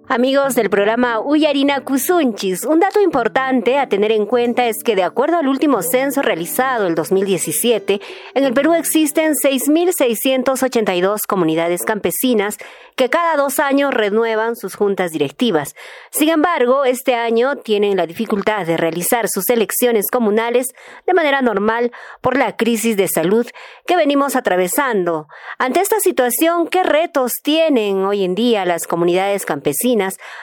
Amigos 0.09 0.55
del 0.55 0.71
programa 0.71 1.21
Uyarina 1.21 1.81
Kusunchis, 1.81 2.65
un 2.65 2.81
dato 2.81 3.01
importante 3.01 3.79
a 3.79 3.89
tener 3.89 4.13
en 4.13 4.25
cuenta 4.25 4.67
es 4.67 4.83
que 4.83 4.97
de 4.97 5.03
acuerdo 5.03 5.37
al 5.37 5.49
último 5.49 5.83
censo 5.83 6.23
realizado 6.23 6.87
el 6.87 6.95
2017, 6.95 8.01
en 8.35 8.45
el 8.45 8.55
Perú 8.55 8.75
existen 8.75 9.33
6.682 9.33 11.27
comunidades 11.27 11.83
campesinas 11.85 12.57
que 12.97 13.11
cada 13.11 13.37
dos 13.37 13.59
años 13.61 13.95
renuevan 13.95 14.57
sus 14.57 14.75
juntas 14.75 15.13
directivas. 15.13 15.75
Sin 16.11 16.29
embargo, 16.29 16.85
este 16.85 17.15
año 17.15 17.57
tienen 17.57 17.97
la 17.97 18.07
dificultad 18.07 18.67
de 18.67 18.77
realizar 18.77 19.29
sus 19.29 19.49
elecciones 19.51 20.07
comunales 20.11 20.69
de 21.07 21.15
manera 21.15 21.43
normal 21.43 21.93
por 22.21 22.37
la 22.37 22.57
crisis 22.57 22.97
de 22.97 23.09
salud 23.09 23.47
que 23.87 23.97
venimos 23.97 24.35
atravesando. 24.37 25.29
Ante 25.59 25.81
esta 25.81 26.01
situación, 26.01 26.69
¿qué 26.69 26.83
retos 26.83 27.35
tienen 27.43 28.05
hoy 28.05 28.25
en 28.25 28.35
día 28.35 28.65
las 28.65 28.87
comunidades 28.87 29.47
campesinas? 29.47 29.77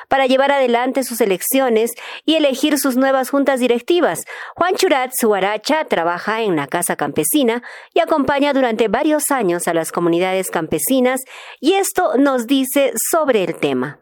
para 0.07 0.27
llevar 0.27 0.51
adelante 0.51 1.03
sus 1.03 1.21
elecciones 1.21 1.91
y 2.25 2.35
elegir 2.35 2.77
sus 2.77 2.95
nuevas 2.95 3.29
juntas 3.29 3.59
directivas. 3.59 4.25
Juan 4.55 4.75
Churat 4.75 5.11
Suaracha 5.13 5.85
trabaja 5.85 6.41
en 6.41 6.55
la 6.55 6.67
Casa 6.67 6.95
Campesina 6.95 7.63
y 7.93 7.99
acompaña 7.99 8.53
durante 8.53 8.87
varios 8.87 9.31
años 9.31 9.67
a 9.67 9.73
las 9.73 9.91
comunidades 9.91 10.51
campesinas 10.51 11.21
y 11.59 11.73
esto 11.73 12.17
nos 12.17 12.42
dice 12.47 12.93
sobre 12.95 13.43
el 13.43 13.55
tema. 13.55 13.99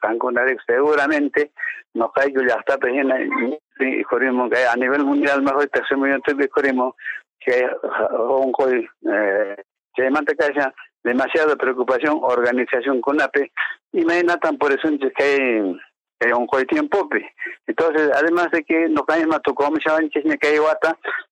Cancún, 0.00 0.36
seguramente 0.66 1.52
a 4.66 4.76
nivel 4.76 5.04
mundial 5.04 5.42
mejor 5.42 5.68
que 7.38 7.64
demasiada 11.04 11.56
preocupación 11.56 12.18
organización 12.22 13.00
y 13.92 14.04
me 14.04 14.18
por 14.58 14.72
eso 14.72 14.88
que 15.16 15.76
un 16.32 16.46
coi 16.46 16.64
tiempo 16.66 17.08
entonces 17.66 18.10
además 18.14 18.50
de 18.50 18.62
que 18.64 18.88
no 18.88 19.04
cae 19.04 19.26
más 19.26 19.42
tocó 19.42 19.70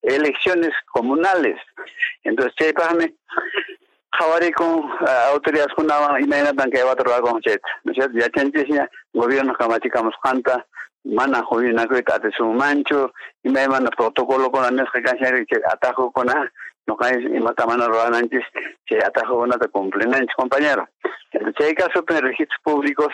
elecciones 0.02 0.72
comunales 0.92 1.58
entonces 2.24 2.54
che 2.56 2.72
Jawari 4.12 4.50
con 4.52 4.90
autoridades 5.32 5.72
con 5.74 5.86
y 6.20 6.26
me 6.26 6.42
dan 6.42 6.70
que 6.70 6.82
va 6.82 6.92
a 6.92 6.96
trabajar 6.96 7.22
con 7.22 7.40
chet. 7.40 7.62
¿No 7.84 7.92
es 7.92 7.96
cierto? 7.96 8.18
Ya 8.18 8.28
gobierno 9.12 9.54
kamachikamos 9.54 10.14
canta, 10.22 10.66
mana 11.04 11.42
jovina 11.42 11.86
que 11.86 12.02
tate 12.02 12.30
su 12.36 12.44
mancho, 12.46 13.12
y 13.42 13.50
me 13.50 13.68
manda 13.68 13.90
protocolo 13.90 14.50
con 14.50 14.62
la 14.62 14.70
nesca 14.70 15.02
cancha 15.02 15.32
que 15.48 15.60
atajo 15.64 16.10
con 16.10 16.28
a, 16.28 16.52
no 16.86 16.96
cae 16.96 17.20
y 17.20 17.40
mata 17.40 17.66
mano 17.66 17.86
antes, 18.12 18.44
que 18.84 18.98
atajo 18.98 19.38
con 19.38 19.52
a 19.54 19.58
te 19.58 19.68
cumplen 19.68 20.12
compañero. 20.36 20.88
Entonces 21.32 21.66
hay 21.66 21.74
casos 21.74 22.04
en 22.08 22.22
registros 22.22 22.60
públicos, 22.62 23.12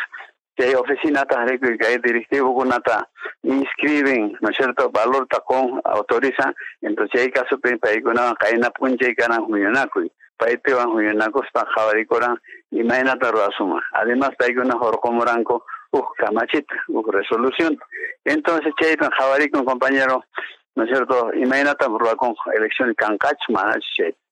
que 0.56 0.64
hay 0.64 0.74
oficina 0.74 1.24
que 1.26 1.86
hay 1.86 1.98
directivo 1.98 2.54
con 2.54 2.68
nata 2.68 3.08
inscriben, 3.42 4.36
¿no 4.40 4.48
es 4.48 4.56
cierto? 4.56 4.90
Valor 4.90 5.26
tacón 5.28 5.80
autoriza, 5.84 6.54
entonces 6.80 7.20
hay 7.20 7.30
casos 7.30 7.60
para 7.60 7.92
que 7.94 8.02
una 8.04 8.34
cadena 8.34 8.70
punche 8.70 9.10
y 9.10 9.14
ganan 9.14 9.44
juyonaco 9.44 10.00
paipewan 10.36 10.88
huyanakospa 10.88 11.66
qhawarikuran 11.74 12.36
imaynata 12.70 13.30
ruwasuma 13.30 13.80
además 13.92 14.30
paykuna 14.38 14.74
horqumuranku 14.76 15.62
huk 15.92 16.16
kamachita 16.18 16.76
huk 16.88 17.08
resolución 17.12 17.78
entonces 18.24 18.72
chaypan 18.80 19.10
qhawarikun 19.18 19.64
compañero 19.64 20.24
¿no 20.74 20.84
es 20.84 20.90
cierto? 20.90 21.32
Imaynata 21.32 21.86
ruwakun 21.86 22.34
elección 22.54 22.94
kankachu 22.94 23.52
manachu 23.52 23.88
chayta 23.96 24.18
la 24.18 24.25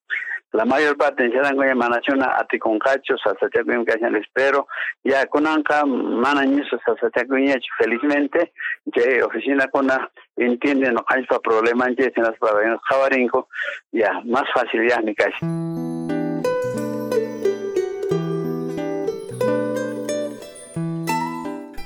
mayor 0.64 0.96
parte 0.96 1.24
en 1.24 1.32
Charangoya 1.32 1.74
manachuna 1.74 2.36
aticoncacho, 2.38 3.16
sasachacuim 3.18 3.84
que 3.84 3.98
espero, 4.18 4.68
ya 5.02 5.26
kunanka 5.26 5.84
manañiso 5.84 6.78
sasachacuñach 6.86 7.64
felizmente, 7.76 8.52
que 8.92 9.22
oficina 9.24 9.66
kuna 9.66 10.08
entiende 10.36 10.92
no 10.92 11.04
hay 11.08 11.24
problema 11.42 11.86
en 11.86 11.96
se 11.96 12.20
las 12.20 12.38
para 12.38 12.78
jabarinco, 12.88 13.48
ya 13.90 14.20
más 14.24 14.44
facilidad 14.54 15.02
mi 15.02 15.14
casi. 15.14 15.44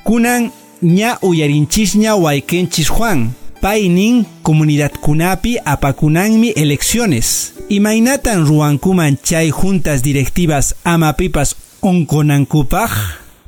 Kunan 0.05 0.53
ña 0.83 1.19
uyarinchis 1.23 1.97
waikenchis 2.17 2.89
Juan. 2.91 3.48
Painin 3.61 4.25
comunidad 4.45 4.93
kunapi 5.01 5.59
apakunanmi 5.65 6.53
elecciones. 6.57 7.55
Imainatan 7.69 8.47
ruankuman 8.47 9.17
chay 9.17 9.51
juntas 9.51 10.03
directivas 10.03 10.77
amapipas 10.85 11.57
onkonankupaj. 11.83 12.91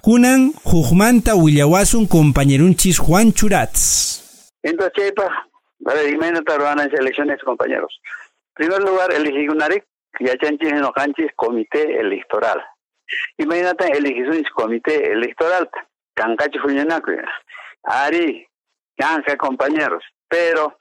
Kunan 0.03 0.53
jujmanta 0.65 1.37
willawasun 1.37 2.09
compañerunchis 2.09 2.99
Juan 2.99 3.33
Churats. 3.33 4.51
Entonces, 4.65 4.93
chaypa, 4.97 5.29
para 5.85 6.59
ruanan 6.59 6.91
elecciones 6.93 7.39
compañeros. 7.45 8.01
En 8.59 8.67
primer 8.67 8.83
lugar, 8.83 9.13
eligigunarek, 9.13 9.85
yachanchis 10.19 10.73
enojanchis 10.73 11.31
comité 11.37 12.01
electoral. 12.01 12.59
Imainatan 13.39 13.95
eligisunchis 13.95 14.51
comité 14.57 15.13
electoral. 15.13 15.71
Kankachi 16.15 16.59
fuñanaku. 16.59 17.13
Ari, 17.85 18.50
canca 19.01 19.37
compañeros. 19.37 20.05
Pero, 20.29 20.77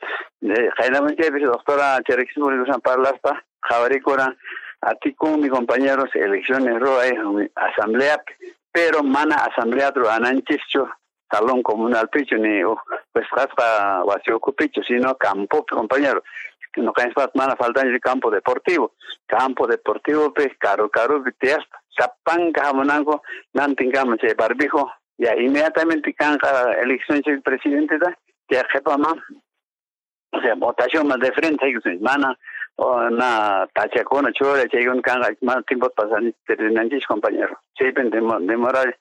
generalmente, 0.78 1.26
eh, 1.26 1.32
doctora 1.46 2.00
Cherexis 2.06 2.44
San 2.68 2.82
Parlaspa, 2.82 3.44
Javaricora, 3.62 4.36
a 4.82 4.96
ti 4.96 5.14
con 5.14 5.40
mis 5.40 5.50
compañeros, 5.50 6.10
elecciones 6.14 6.80
roa, 6.80 7.04
asamblea, 7.56 8.22
pero 8.72 9.04
mana 9.04 9.36
asamblea 9.36 9.92
tro 9.92 10.10
ananchicho, 10.10 10.90
salón 11.32 11.64
comunal 11.64 12.10
picho, 12.10 12.36
ni 12.38 12.62
pues 13.12 13.26
raspa 13.32 14.04
vacío 14.04 14.40
picho, 14.40 14.82
sino 14.84 15.16
campo, 15.16 15.66
compañero. 15.66 16.24
No 16.78 16.94
caen 16.94 17.12
mana 17.34 17.56
falta 17.56 17.82
el 17.82 18.00
campo 18.00 18.30
deportivo. 18.30 18.94
Campo 19.26 19.68
deportivo, 19.68 20.32
pues, 20.34 20.50
caro, 20.60 20.88
caro, 20.90 21.22
viteas, 21.22 21.66
zapan, 21.98 22.52
cajamonango, 22.52 23.24
nantingamos, 23.54 24.20
barbijo, 24.38 24.90
ya 25.20 25.36
inmediatamente 25.36 26.16
elección 26.82 27.22
del 27.22 27.42
presidente 27.42 27.98
da 28.00 28.18
ya 28.50 28.66
jefa 28.72 28.98
más 28.98 29.18
o 30.32 30.42
sea 30.42 30.56
votación 30.56 31.08
más 31.08 31.20
de 31.20 31.32
frente 31.34 31.66
hay 31.66 31.74
que 31.74 32.00
mana 32.00 32.38
o 32.78 33.10
na 33.10 33.68
tacha 33.74 34.04
con 34.06 34.32
chora 34.32 34.66
che 34.68 34.88
un 34.88 35.02
canga 35.02 35.30
más 35.42 35.66
tiempo 35.66 35.90
pasan 35.90 36.34
terminantes 36.48 37.06
compañero. 37.06 37.60
Se 37.78 37.86
depende 37.86 38.22
de 38.22 38.58
moral 38.58 38.96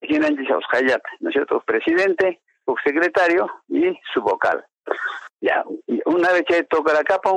finantes 0.00 0.50
os 0.50 0.64
hayat 0.72 1.02
no 1.20 1.28
es 1.28 1.34
cierto 1.34 1.60
presidente 1.60 2.40
o 2.64 2.74
secretario 2.82 3.46
y 3.68 3.92
su 4.14 4.22
vocal. 4.22 4.64
Ya 5.42 5.62
una 6.06 6.32
vez 6.32 6.44
que 6.48 6.62
toca 6.64 6.94
la 6.94 7.04
capa 7.04 7.30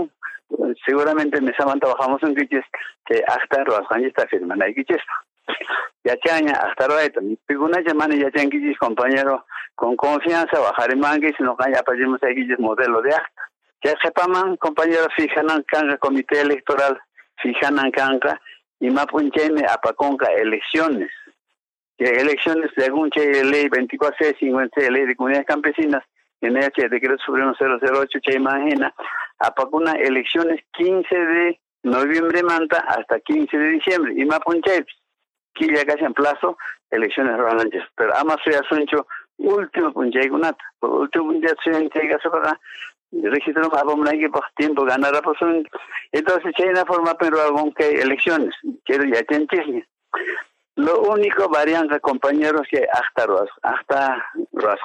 seguramente 0.85 1.39
en 1.39 1.49
esa 1.49 1.65
manta 1.65 1.93
bajamos 1.93 2.23
un 2.23 2.35
quiches 2.35 2.63
que 3.05 3.21
hasta 3.27 3.63
los 3.65 3.91
años 3.91 4.07
está 4.07 4.25
firmando 4.27 4.63
ahí 4.63 4.73
quiches 4.73 5.01
yachaña 6.03 6.53
hasta 6.53 6.85
ahora 6.85 7.03
mi 7.21 7.35
piguna 7.35 7.81
llamana 7.81 8.15
yachanquillis 8.15 8.77
compañero 8.77 9.45
con 9.75 9.95
confianza 9.95 10.59
bajar 10.59 10.91
en 10.91 10.99
manguis 10.99 11.39
no 11.39 11.55
ya 11.73 11.83
pedimos 11.83 12.21
aquí 12.23 12.47
modelo 12.59 13.01
de 13.01 13.15
acta. 13.15 13.41
Ya 13.83 13.95
sepaman 14.01 14.57
compañero 14.57 15.07
fijanan 15.15 15.63
canga 15.63 15.97
comité 15.97 16.41
electoral 16.41 16.99
fijanan 17.41 17.91
canga 17.91 18.39
y 18.79 18.89
mapuncheme 18.89 19.65
apaconca 19.67 20.27
elecciones. 20.33 21.11
Que 21.97 22.05
elecciones 22.05 22.71
según 22.75 23.09
che 23.09 23.43
ley 23.43 23.67
24C50 23.69 24.89
ley 24.89 25.05
de 25.05 25.15
comunidades 25.15 25.47
campesinas 25.47 26.03
en 26.41 26.57
el 26.57 26.71
decreto 26.89 27.17
supremo 27.23 27.53
008 27.59 28.19
che 28.21 28.35
imagina 28.35 28.93
apacuna 29.37 29.93
elecciones 29.93 30.61
15 30.73 31.15
de 31.15 31.59
noviembre 31.83 32.43
manta 32.43 32.79
hasta 32.87 33.19
15 33.19 33.57
de 33.57 33.67
diciembre 33.69 34.13
y 34.15 34.25
mapunche 35.53 35.75
ya 35.75 35.85
casi 35.85 36.05
en 36.05 36.13
plazo 36.13 36.57
elecciones 36.89 37.37
rananches 37.37 37.83
pero 37.95 38.15
ama 38.15 38.35
soy 38.43 38.53
asuncho 38.53 39.07
último 39.37 39.93
punjay 39.93 40.27
gunat 40.29 40.57
último 40.81 41.25
punjay 41.25 41.53
soy 41.63 41.89
llega 41.89 42.17
para 42.29 42.59
registro 43.11 43.69
vamos 43.69 44.09
a 44.09 44.29
por 44.31 44.45
tiempo 44.55 44.85
ganar 44.85 45.13
la 45.13 45.21
posición 45.21 45.67
entonces 46.11 46.53
hay 46.57 46.69
una 46.69 46.85
forma 46.85 47.13
pero 47.15 47.41
algún 47.41 47.73
que 47.73 47.89
elecciones 48.01 48.53
quiero 48.85 49.03
ya 49.05 49.23
te 49.23 49.47
lo 50.75 51.01
único 51.01 51.49
variante 51.49 51.99
compañeros 51.99 52.67
que 52.69 52.87
hasta 52.91 53.27
hasta 53.63 54.25
Roas 54.53 54.79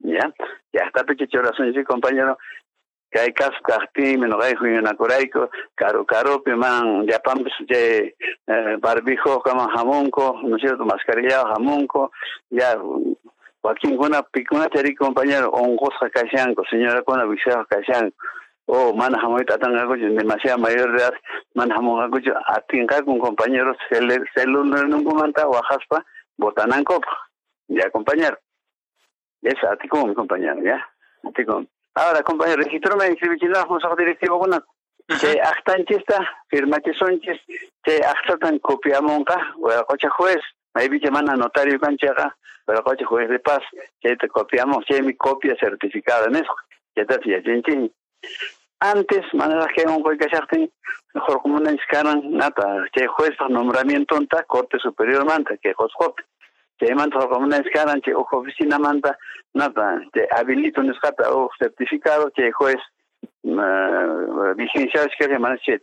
ya 0.00 0.32
ya 0.72 0.84
hasta 0.84 1.04
pequeño 1.04 1.42
razón 1.42 1.72
sí 1.72 1.84
kay 3.16 3.32
kasqaqpi 3.32 4.20
minoqayku 4.20 4.66
yunakurayku 4.76 5.48
karu 5.80 6.04
karupi 6.04 6.52
man 6.52 7.08
llapanpis 7.08 7.56
chay 7.64 8.12
barbijo 8.84 9.40
kama 9.40 9.72
hamunku 9.72 10.44
no 10.44 10.56
es 10.56 10.62
cierto 10.62 10.84
mascarilla 10.84 11.48
hamunku 11.56 12.10
ya 12.50 12.76
wakinkuna 13.64 14.22
pikuna 14.22 14.68
chari 14.68 14.94
compañero 14.94 15.48
onqusqa 15.48 16.12
kashanku 16.12 16.60
señora 16.68 17.00
kuna 17.02 17.24
visaqa 17.24 17.64
kashanku 17.72 18.12
o 18.68 18.92
mana 18.92 19.16
hamoyta 19.22 19.54
atanqakuchu 19.54 20.12
demasiado 20.12 20.58
mayor 20.58 20.92
de 20.92 20.98
edad 20.98 21.14
mana 21.54 21.74
hamunqakuchu 21.74 22.32
atinqaku 22.52 23.16
compañeros 23.18 23.78
celulnunkumanta 24.34 25.48
waqaspa 25.48 26.04
botanankopa 26.38 27.16
ya 27.68 27.90
compañero. 27.90 28.36
Esa 29.42 29.72
atikun 29.72 30.14
compañero 30.14 30.62
ya. 30.62 30.84
Atikun 31.24 31.66
Ahora, 31.96 32.22
compañero, 32.22 32.62
registro 32.62 32.94
me 32.94 33.06
inscribí 33.06 33.38
en 33.40 33.52
la 33.52 33.64
consejo 33.64 33.96
directivo 33.96 34.38
con 34.38 34.50
que 35.18 35.40
actanchista, 35.40 36.42
firma 36.46 36.78
que 36.80 36.92
son 36.92 37.18
que 37.20 37.40
que 37.82 38.04
actan 38.04 38.58
copia 38.58 39.00
monca, 39.00 39.54
o 39.58 39.70
a 39.70 39.82
coche 39.86 40.06
juez, 40.10 40.42
me 40.74 40.88
vi 40.90 41.00
que 41.00 41.10
mana 41.10 41.34
notario 41.34 41.80
canchaga, 41.80 42.36
pero 42.66 42.84
coche 42.84 43.02
juez 43.06 43.30
de 43.30 43.38
paz, 43.38 43.62
que 43.98 44.14
te 44.14 44.28
copiamos, 44.28 44.84
que 44.86 45.00
mi 45.00 45.16
copia 45.16 45.56
certificada 45.58 46.26
en 46.26 46.36
eso, 46.36 46.54
que 46.94 47.06
te 47.06 47.14
hacía 47.14 47.42
chinchín. 47.42 47.90
antes 48.80 49.24
manera 49.32 49.66
que 49.74 49.86
un 49.86 50.02
coy 50.02 50.18
cacharte 50.18 50.70
mejor 51.14 51.40
como 51.40 51.56
una 51.56 51.70
escaran 51.70 52.20
nata 52.32 52.84
que 52.92 53.06
juez 53.06 53.32
nombramiento 53.48 54.18
ta 54.28 54.42
corte 54.42 54.78
superior 54.78 55.24
manta 55.24 55.56
que 55.56 55.72
juez 55.72 55.92
que 56.78 56.94
manta 56.94 57.18
como 57.28 57.46
una 57.46 57.58
escaran 57.58 58.00
que 58.00 58.14
ojo 58.14 58.38
oficina 58.38 58.78
manta 58.78 59.18
nata 59.54 60.00
que 60.12 60.26
habilito 60.30 60.82
nescata 60.82 61.32
o 61.32 61.50
certificado 61.58 62.30
que 62.30 62.52
juez 62.52 62.76
licenciado 63.42 65.08
que 65.18 65.24
se 65.24 65.38
manachet 65.38 65.82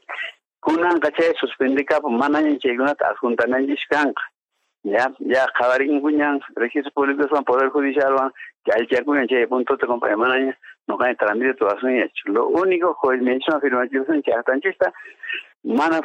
kunan 0.60 0.99
kache 0.99 1.34
suspende 1.39 1.86
ka 1.86 1.99
mana 2.01 2.41
que 2.62 2.71
una 2.71 2.95
adjuntanan 2.99 3.65
discanca 3.65 4.21
ya 4.84 5.12
ya 5.19 5.47
kabarin 5.58 6.01
kunyan 6.01 6.41
registro 6.56 6.91
público 6.91 7.27
son 7.29 7.43
poder 7.43 7.69
judicial 7.69 8.13
van 8.13 8.32
que 8.63 8.71
hay 8.73 8.86
que 8.88 9.03
kunyan 9.03 9.27
che 9.27 9.47
punto 9.47 9.77
te 9.77 9.88
compañía 9.88 10.17
mana 10.17 10.58
no 10.88 10.97
hay 10.99 11.15
trámite 11.15 11.53
todas 11.53 11.79
son 11.79 11.95
hecho. 11.95 12.23
Lo 12.25 12.47
único 12.47 12.93
juez 12.95 13.21
menciona 13.21 13.58
afirmación 13.58 14.21
que 14.21 14.34
hasta 14.34 14.60
chista 14.60 14.93
mana 15.63 16.01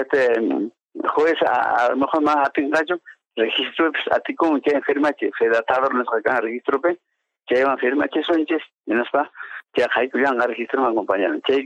este 0.00 0.70
juez 1.14 1.34
a 1.46 1.88
lo 1.90 1.96
mejor 1.96 2.22
más 2.22 2.36
atingacho 2.48 3.00
registro 3.36 3.92
pues 3.92 4.04
a 4.10 4.20
ti 4.20 4.34
como 4.34 4.60
que 4.60 4.70
enferma 4.70 5.12
que 5.12 5.30
se 5.38 5.48
datado 5.48 5.88
no 5.90 6.04
sacan 6.04 6.42
registro 6.42 6.80
pe 6.80 6.98
que 7.46 7.60
enferma 7.60 8.08
que 8.08 8.22
son 8.22 8.44
ches 8.46 8.62
no 8.86 9.02
está 9.02 9.30
que 9.72 9.86
hay 9.94 10.10
que 10.10 10.18
ir 10.18 10.26
registro 10.26 10.82
más 10.82 10.94
compañero 10.94 11.40
que 11.44 11.54
hay 11.54 11.64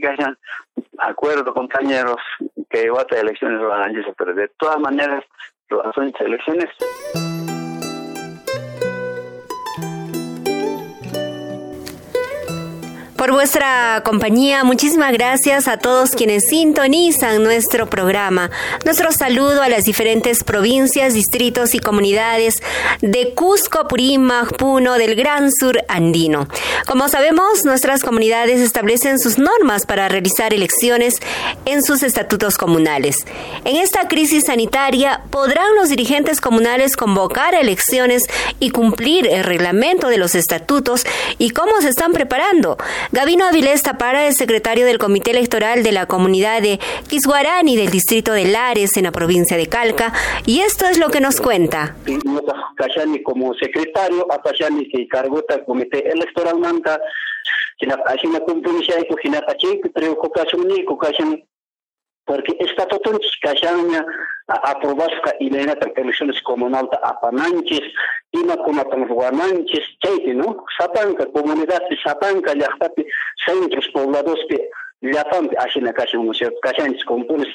acuerdo 0.99 1.53
compañeros 1.53 2.21
que 2.69 2.89
vota 2.89 3.19
elecciones 3.19 3.59
lo 3.59 3.73
hagan 3.73 3.93
pero 4.17 4.33
de 4.33 4.47
todas 4.57 4.79
maneras 4.79 5.23
son 5.93 6.13
elecciones. 6.19 6.69
Por 13.25 13.33
vuestra 13.33 14.03
compañía. 14.05 14.63
Muchísimas 14.63 15.11
gracias 15.11 15.67
a 15.67 15.77
todos 15.77 16.11
quienes 16.11 16.47
sintonizan 16.47 17.43
nuestro 17.43 17.89
programa. 17.89 18.51
Nuestro 18.83 19.11
saludo 19.11 19.63
a 19.63 19.69
las 19.69 19.85
diferentes 19.85 20.43
provincias, 20.43 21.15
distritos 21.15 21.73
y 21.73 21.79
comunidades 21.79 22.61
de 23.01 23.33
Cusco, 23.33 23.87
Purímac, 23.87 24.55
Puno, 24.57 24.99
del 24.99 25.15
Gran 25.15 25.51
Sur 25.51 25.83
andino. 25.87 26.47
Como 26.85 27.09
sabemos, 27.09 27.65
nuestras 27.65 28.03
comunidades 28.03 28.61
establecen 28.61 29.17
sus 29.17 29.39
normas 29.39 29.87
para 29.87 30.07
realizar 30.07 30.53
elecciones 30.53 31.15
en 31.65 31.81
sus 31.81 32.03
estatutos 32.03 32.59
comunales. 32.59 33.25
En 33.63 33.77
esta 33.77 34.07
crisis 34.07 34.43
sanitaria, 34.45 35.21
¿podrán 35.35 35.75
los 35.75 35.89
dirigentes 35.89 36.39
comunales 36.39 36.95
convocar 36.95 37.55
elecciones 37.55 38.23
y 38.61 38.69
cumplir 38.69 39.27
el 39.27 39.43
reglamento 39.43 40.07
de 40.07 40.17
los 40.17 40.33
estatutos 40.33 41.05
y 41.37 41.49
cómo 41.49 41.81
se 41.81 41.89
están 41.89 42.13
preparando? 42.13 42.77
Gabino 43.11 43.43
Avilés 43.43 43.83
Tapara 43.83 44.27
es 44.27 44.37
secretario 44.37 44.85
del 44.85 44.97
Comité 44.97 45.31
Electoral 45.31 45.83
de 45.83 45.91
la 45.91 46.05
comunidad 46.05 46.61
de 46.61 46.79
Quisguarani 47.09 47.75
del 47.75 47.89
distrito 47.89 48.31
de 48.31 48.45
Lares 48.45 48.95
en 48.95 49.03
la 49.03 49.11
provincia 49.11 49.57
de 49.57 49.67
Calca 49.67 50.13
y 50.45 50.61
esto 50.61 50.85
es 50.85 50.97
lo 50.97 51.09
que 51.09 51.19
nos 51.19 51.41
cuenta. 51.41 51.97
como 53.25 53.53
secretario, 53.55 54.25
Comité 55.65 56.11
Electoral 56.11 56.61
porque 62.25 62.55
estatutos 62.59 63.37
kashanña 63.41 64.05
aprobasqa 64.47 65.31
imaynata 65.39 65.89
elecciones 65.95 66.41
comunalta 66.41 66.97
apananchis 67.03 67.85
imakunatan 68.31 69.07
ruwananchis 69.07 69.85
chaypi 70.01 70.33
no? 70.33 70.65
Sapanka 70.77 71.25
comunidadpi 71.33 71.95
sapanka 72.03 72.53
llaqtapi 72.53 73.05
centros 73.45 73.87
pobladospi 73.93 74.57
llapanpi 75.01 75.55
ashina 75.57 75.93
kashan 75.93 76.25
no 76.25 76.33
cierto? 76.33 76.59
Kashanchis 76.61 77.05
compunes 77.05 77.49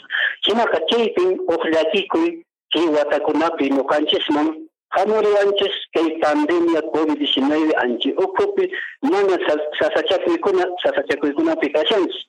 chinaqa 0.45 0.79
chaypin 0.91 1.39
uqllakikuy 1.49 2.43
kay 2.73 2.87
watakunapi 2.97 3.71
ñuqanchisman 3.71 4.49
hamuriwanchis 4.91 5.75
kay 5.95 6.19
pandemia 6.23 6.83
covid-19 6.95 7.75
anchi 7.83 8.11
ukupi 8.25 8.71
mana 9.03 9.39
sasachakuykuna 9.79 10.67
sasachakuykunapi 10.83 11.71
kashanchis 11.71 12.27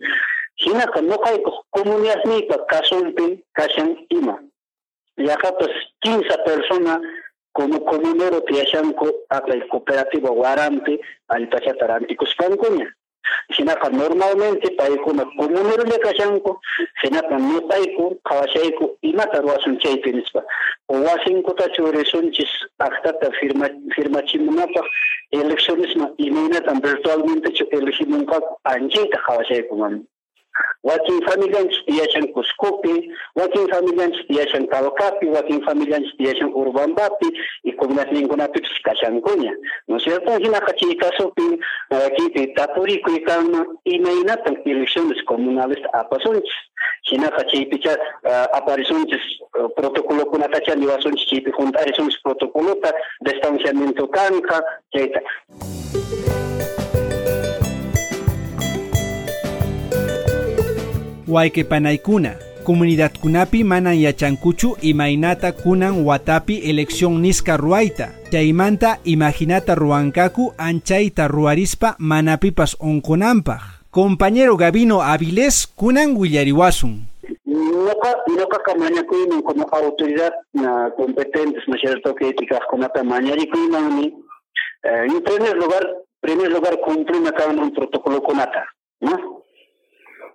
hinaka 0.64 1.02
noqayku 1.02 1.52
comunidadnipa 1.76 2.58
kasunpi 2.72 3.44
kashan 3.58 3.90
ima 4.10 4.36
llaqapas 5.18 5.74
quince 6.02 6.36
persona 6.46 7.02
como 7.54 7.80
comunero 7.86 8.40
tiyashanku 8.48 9.08
apay 9.30 9.62
cooperativa 9.72 10.30
waranpi 10.32 11.00
allpachata 11.28 11.88
rantikuspankuña 11.88 12.88
hinaka 13.58 13.90
normalmente 13.90 14.70
paykuna 14.78 15.26
comunerolla 15.38 15.98
kashanku 16.06 16.52
hinaka 17.02 17.38
notayku 17.38 18.18
qhawashayku 18.28 18.98
imata 19.02 19.42
ruwasun 19.42 19.80
chaypi 19.80 20.12
nispa 20.14 20.44
wasinkutachu 20.90 21.92
risunchis 21.92 22.52
actata 22.80 23.32
firma 23.40 23.70
firmachimunapaq 23.96 24.86
eleccionesma 25.32 26.10
imaynatan 26.18 26.82
virtualmente 26.82 27.52
chu 27.58 27.66
elegimunqaku 27.72 28.52
anchayta 28.64 29.18
qhawashayku 29.26 29.76
mami 29.76 30.02
Wakinfamilian 30.84 31.70
shtiyashan 31.72 32.28
Kushkupi, 32.34 33.12
wakinfamilian 33.36 34.14
shtiyashan 34.14 34.68
Taukapi, 34.68 35.28
wakinfamilian 35.28 36.06
shtiyashan 36.12 36.52
Urbambapi, 36.54 37.28
y 37.64 37.72
comunatininkunapipis 37.76 38.82
kashankuña. 38.84 39.54
¿No 39.88 39.98
es 39.98 40.04
cierto? 40.04 40.38
Hinaqa 40.38 40.74
chikasupi, 40.74 41.60
eh, 41.92 42.12
kipi 42.18 42.54
tapurikuykama 42.54 43.66
imaynatan 43.84 44.58
elecciones 44.66 45.24
comunales 45.26 45.80
apasunchis. 45.94 46.54
Hinaqa 47.04 47.44
chaypicha 47.48 47.98
aparisunchis 48.54 49.22
protocolokunatacha 49.76 50.76
niwasunchis 50.76 51.28
chaypi 51.28 51.52
juntarishunchis 51.52 52.22
protocolota, 52.24 52.94
distanciamiento 53.22 54.08
kanqa, 54.08 54.64
chayta. 54.94 55.22
Waikepanaykuna, 61.32 62.36
comunidad 62.66 63.12
kunapi 63.22 63.64
manan 63.64 63.96
yachankuchu 63.96 64.78
imaynata 64.82 65.52
kunan 65.52 66.06
watapi 66.06 66.58
elección 66.58 67.22
niska 67.22 67.58
ruaita. 67.58 68.10
Chaymanta 68.32 68.98
imaginata 69.04 69.76
ruankaku 69.76 70.54
anchaita 70.58 71.28
ruarispa 71.28 71.96
manapipas 72.00 72.76
onkonampaj. 72.80 73.62
Compañero 73.92 74.58
Gabino 74.58 75.02
Avilés 75.02 75.68
kunan 75.76 76.18
willariwasun. 76.18 77.08
Noka, 77.46 78.12
noka 78.38 78.60
kamañakuyman 78.66 79.42
como 79.42 79.64
autoridad 79.72 80.34
na 80.54 80.92
competentes, 80.98 81.64
¿no 81.68 81.78
cierto? 81.78 82.14
Que 82.16 82.30
éticas 82.30 82.60
con 82.70 82.84
ata 82.84 83.04
mañarikuymanmi. 83.04 84.06
Eh, 84.84 85.06
en 85.08 85.24
primer 85.24 85.56
lugar, 85.56 85.88
primer 86.20 86.52
lugar 86.52 86.78
cumplir 86.82 87.22
un 87.22 87.74
protocolo 87.74 88.22
con 88.22 88.40
ata, 88.40 88.66
¿no? 89.00 89.42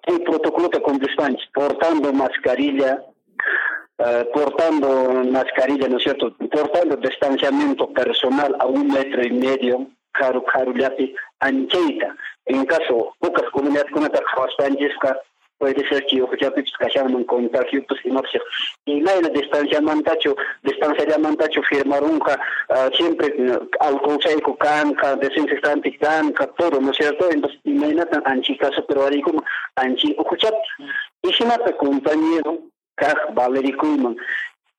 El 0.07 0.23
protocolo 0.23 0.69
de 0.69 0.81
complicidad, 0.81 1.31
portando 1.53 2.13
mascarilla, 2.13 3.03
portando 4.33 5.25
mascarilla, 5.25 5.89
¿no 5.89 5.99
es 5.99 6.03
cierto? 6.05 6.35
Portando 6.51 6.97
distanciamiento 6.97 7.89
personal 7.93 8.57
a 8.59 8.67
un 8.67 8.89
metro 8.89 9.25
y 9.25 9.31
medio, 9.31 9.87
caro, 10.13 10.45
caro, 10.45 10.73
yapi, 10.73 11.15
ancheita. 11.41 12.17
En 12.47 12.65
caso, 12.65 13.15
pocas 13.19 13.51
comunidades 13.51 13.91
con 13.91 14.05
esta 14.05 14.21
puede 15.59 15.89
ser 15.89 16.05
que 16.07 16.23
pichas 16.51 17.05
un 17.05 17.25
contagio 17.25 17.85
pues 17.89 18.01
y 18.05 18.11
sé 18.11 18.41
y 18.85 19.01
la 19.01 19.17
distancia 19.31 19.81
mantacho 19.81 20.37
distancia 20.63 21.19
mantacho 21.19 21.63
firmaron 21.63 22.21
uh, 22.21 22.95
siempre 22.95 23.35
uh, 23.39 23.69
alcohol 23.81 24.19
seco 24.23 24.57
canca 24.57 25.17
desinfectante 25.17 25.97
canca 25.99 26.47
todo 26.59 26.81
no 26.81 26.91
es 26.91 26.97
cierto 26.97 27.31
entonces 27.31 27.59
imagínate 27.65 28.19
anchi 28.25 28.57
caso 28.59 28.85
pero 28.87 29.07
ahí 29.07 29.21
como 29.23 29.43
anchi 29.77 30.15
escucha 30.19 30.51
y 31.23 31.33
si 31.33 31.45
te 31.65 31.77
compañero 31.77 32.59
kaj 32.97 33.35
valerikuman 33.35 34.17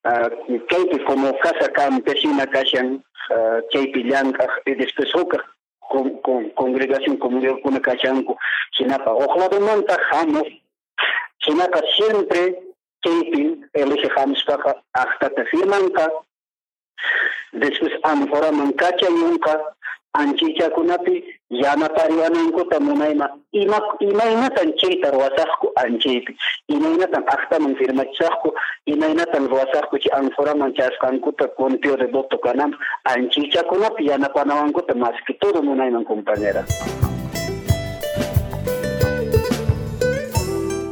uh, 0.05 0.57
que 0.67 1.03
como 1.05 1.37
casa 1.39 1.71
campesina 1.73 2.45
kashan 2.45 3.03
uh, 3.31 3.61
chaypi 3.71 4.03
llankaj 4.03 4.49
y 4.65 4.75
después 4.75 5.11
con, 5.89 6.17
con 6.21 6.49
congregación 6.51 7.17
comunidad 7.17 7.55
kuna 7.63 7.79
kashanku 7.79 8.37
sinapa 8.77 9.11
ojalá 9.11 9.49
jamos 10.11 10.43
Κοινά 11.47 11.67
και 11.69 11.79
συνηθείς 11.95 12.55
είπεν 13.03 13.69
έλεγε 13.71 14.07
χάμισπακα 14.09 14.83
αυχτατεφίμαντα, 14.91 16.25
δες 17.51 17.77
πως 17.77 17.99
αν 18.01 18.27
θα 18.31 18.39
ραμανκάταιλον 18.39 19.39
κα 19.39 19.75
αντιχίζα 20.11 20.69
κοινά 20.69 20.97
πι 20.97 21.41
η 21.47 21.59
αναπαριώνει 21.73 22.51
κούτε 22.51 22.79
μοναίνα, 22.79 23.37
είμα 23.49 23.77
είμαι 23.97 24.23
είναι 24.31 24.47
τα 24.47 24.61
αντιεί 24.61 24.99
τα 24.99 25.09
βουσάρκου 25.11 25.71
αντιεί, 25.73 26.23
είμαι 26.65 26.87
είναι 26.87 27.05
τα 27.05 27.23
αυχτα 27.27 27.61
μανφίρματσαρκού, 27.61 28.53
είμαι 28.83 29.05
είναι 29.05 29.23
τα 29.23 29.39
βουσάρκους 29.41 30.03
αν 30.11 30.33
θα 30.35 30.43
ραμανκάσκαν 30.43 31.19
κούτε 31.19 31.45
κομπιόρεδοτο 31.45 32.37
κανάμ 32.37 32.69
αντιχίζα 33.01 33.63
κονόπι 33.63 34.03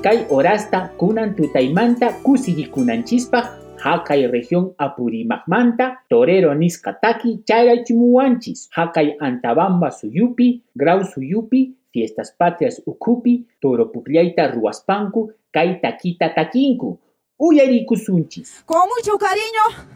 Kay 0.05 0.29
orasta 0.29 0.93
kunan 1.01 1.33
tutaymanta 1.33 2.13
kusirikunanchispaj 2.21 3.45
Hakay 3.81 4.27
región 4.27 4.75
Apurimagmanta, 4.77 6.05
Torero 6.09 6.53
Niskataki, 6.53 7.41
Chayaychimuanchis, 7.43 8.69
Hakay 8.69 9.17
Antabamba 9.19 9.89
Suyupi, 9.91 10.61
Grau 10.75 11.03
Suyupi, 11.03 11.73
Fiestas 11.91 12.31
Patrias 12.37 12.81
Ukupi, 12.85 13.47
Toro 13.59 13.85
Pupliaita 13.85 14.51
Ruaspanku, 14.51 15.31
Kai 15.51 15.81
Takita 15.81 16.29
Takinku, 16.35 16.99
Uyarikusunchis. 17.39 18.63
Con 18.65 18.87
mucho 18.87 19.17
cariño, 19.17 19.89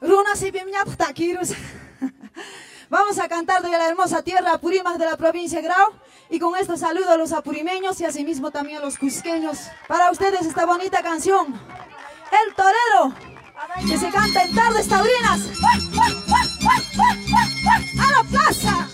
Runas 0.00 0.42
y 0.42 0.50
Taquirus. 0.96 1.54
Vamos 2.88 3.18
a 3.18 3.28
cantar 3.28 3.62
de 3.62 3.70
la 3.70 3.88
hermosa 3.88 4.22
tierra 4.22 4.52
Apurímac 4.52 4.96
de 4.96 5.06
la 5.06 5.16
provincia 5.16 5.60
de 5.60 5.64
Grau. 5.64 5.92
Y 6.30 6.38
con 6.38 6.56
esto 6.56 6.76
saludo 6.76 7.10
a 7.10 7.16
los 7.16 7.32
apurimeños 7.32 8.00
y 8.00 8.04
asimismo 8.04 8.50
también 8.50 8.78
a 8.78 8.80
los 8.80 8.98
cusqueños. 8.98 9.58
Para 9.88 10.10
ustedes 10.10 10.46
esta 10.46 10.66
bonita 10.66 11.02
canción. 11.02 11.54
El 12.30 12.54
torero. 12.54 13.14
Que 13.88 13.98
se 13.98 14.10
canta 14.10 14.42
en 14.44 14.54
tardes 14.54 14.88
taurinas. 14.88 15.40
¡A 17.98 18.10
la 18.12 18.24
plaza! 18.30 18.88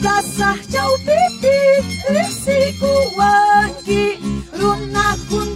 Dasar 0.00 0.56
jauh 0.72 0.96
piti, 1.04 1.58
lisi 2.12 2.58
kuwangi, 2.80 4.04
runakun 4.60 5.49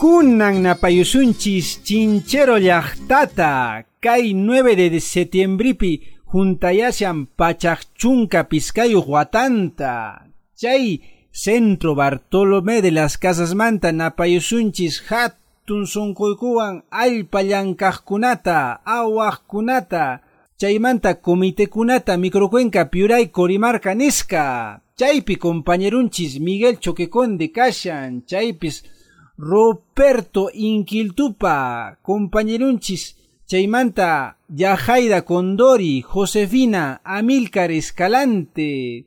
Kunan 0.00 0.62
napayusunchis 0.64 1.84
chinchero 1.84 2.56
llaqtata 2.56 3.84
kay 4.00 4.32
9 4.32 4.88
de 4.88 4.96
septiembripi 4.96 5.92
juntayashan 6.24 7.28
pachak 7.38 7.84
chunka 8.00 8.48
piskayuq 8.48 9.04
watanta 9.04 10.24
chay 10.56 11.04
centro 11.28 11.92
Bartolomé 11.94 12.80
de 12.80 12.90
las 12.96 13.18
Casas 13.20 13.52
Manta 13.54 13.92
napayusunchis 13.92 15.04
hatun 15.04 15.84
sunquykuwan 15.84 16.88
allpa 16.88 17.40
llankaqkunata 17.44 18.80
awaqkunata 18.96 20.04
chaymanta 20.56 21.20
comitekunata 21.20 22.16
microcuenca 22.16 22.88
piuray 22.88 23.28
Corimarca 23.28 23.92
nisca 23.94 24.80
chaypi 24.96 25.36
compañerunchis 25.36 26.40
Miguel 26.40 26.80
Choqueconde 26.80 27.52
kashan. 27.52 28.24
Chaypis 28.24 28.76
Roberto 29.40 30.50
Inquiltupa, 30.52 31.98
compañerunchis, 32.02 33.16
Chaymanta, 33.46 34.36
Yajaida 34.48 35.24
Condori, 35.24 36.02
Josefina, 36.02 37.00
Amílcar 37.04 37.70
Escalante, 37.70 39.06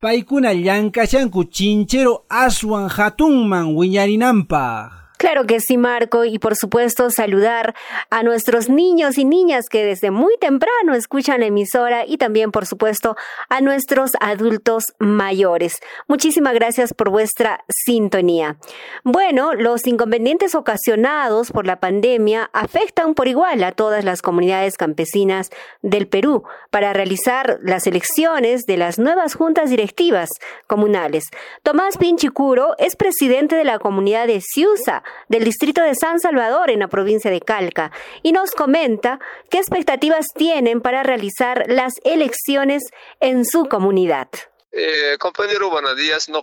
Paikuna 0.00 0.52
Llankashanku 0.52 1.44
Chinchero 1.44 2.24
Aswan 2.28 2.88
Hatunman 2.88 3.74
Wiñarinampa. 3.74 5.01
Claro 5.22 5.46
que 5.46 5.60
sí, 5.60 5.78
Marco, 5.78 6.24
y 6.24 6.40
por 6.40 6.56
supuesto 6.56 7.08
saludar 7.10 7.76
a 8.10 8.24
nuestros 8.24 8.68
niños 8.68 9.18
y 9.18 9.24
niñas 9.24 9.68
que 9.70 9.84
desde 9.84 10.10
muy 10.10 10.36
temprano 10.40 10.94
escuchan 10.96 11.38
la 11.38 11.46
emisora 11.46 12.04
y 12.04 12.16
también, 12.16 12.50
por 12.50 12.66
supuesto, 12.66 13.14
a 13.48 13.60
nuestros 13.60 14.14
adultos 14.18 14.82
mayores. 14.98 15.78
Muchísimas 16.08 16.54
gracias 16.54 16.92
por 16.92 17.10
vuestra 17.10 17.64
sintonía. 17.68 18.56
Bueno, 19.04 19.54
los 19.54 19.86
inconvenientes 19.86 20.56
ocasionados 20.56 21.52
por 21.52 21.68
la 21.68 21.78
pandemia 21.78 22.50
afectan 22.52 23.14
por 23.14 23.28
igual 23.28 23.62
a 23.62 23.70
todas 23.70 24.04
las 24.04 24.22
comunidades 24.22 24.76
campesinas 24.76 25.50
del 25.82 26.08
Perú 26.08 26.42
para 26.70 26.94
realizar 26.94 27.60
las 27.62 27.86
elecciones 27.86 28.64
de 28.66 28.76
las 28.76 28.98
nuevas 28.98 29.36
juntas 29.36 29.70
directivas 29.70 30.30
comunales. 30.66 31.26
Tomás 31.62 31.96
Pinchicuro 31.96 32.74
es 32.78 32.96
presidente 32.96 33.54
de 33.54 33.62
la 33.62 33.78
comunidad 33.78 34.26
de 34.26 34.40
Ciusa, 34.40 35.04
del 35.28 35.44
distrito 35.44 35.82
de 35.82 35.94
San 35.94 36.20
Salvador 36.20 36.70
en 36.70 36.80
la 36.80 36.88
provincia 36.88 37.30
de 37.30 37.40
Calca 37.40 37.92
y 38.22 38.32
nos 38.32 38.52
comenta 38.52 39.18
qué 39.50 39.58
expectativas 39.58 40.26
tienen 40.34 40.80
para 40.80 41.02
realizar 41.02 41.64
las 41.68 41.94
elecciones 42.04 42.82
en 43.20 43.44
su 43.44 43.66
comunidad. 43.66 44.28
Eh, 44.74 45.18
compañero, 45.18 45.68
buenos 45.68 45.94
días. 45.96 46.30
No 46.30 46.42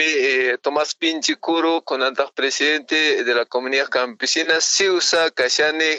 eh, 0.00 0.58
Tomás 0.60 0.96
Pinchicuro, 0.96 1.82
con 1.82 2.02
presidente 2.34 3.22
de 3.22 3.34
la 3.34 3.46
comunidad 3.46 3.88
campesina 3.88 4.60
Siusa, 4.60 5.30
Cachane. 5.30 5.96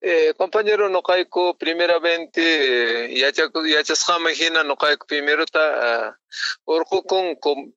Eh, 0.00 0.32
compañero, 0.38 0.88
no 0.88 1.02
caigo 1.02 1.58
primeramente, 1.58 3.12
eh, 3.12 3.18
ya 3.18 3.30
yachas 3.30 4.02
jamajina, 4.02 4.64
no 4.64 4.76
caigo 4.76 5.04
primero, 5.06 5.44
está, 5.44 6.18
uh, 6.64 6.84
con, 6.84 7.34
con 7.36 7.74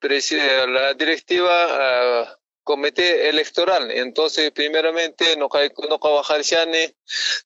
la 0.70 0.94
directiva 0.94 2.24
uh, 2.24 2.47
comité 2.68 3.30
electoral. 3.30 3.90
Entonces, 3.92 4.52
primeramente, 4.52 5.38
no 5.38 5.48
bajar 6.18 6.42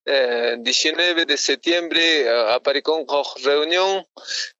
eh, 0.06 0.56
19 0.60 1.26
de 1.28 1.38
septiembre 1.38 2.26
uh, 2.26 2.54
aparicón 2.58 3.06
reunión. 3.44 4.08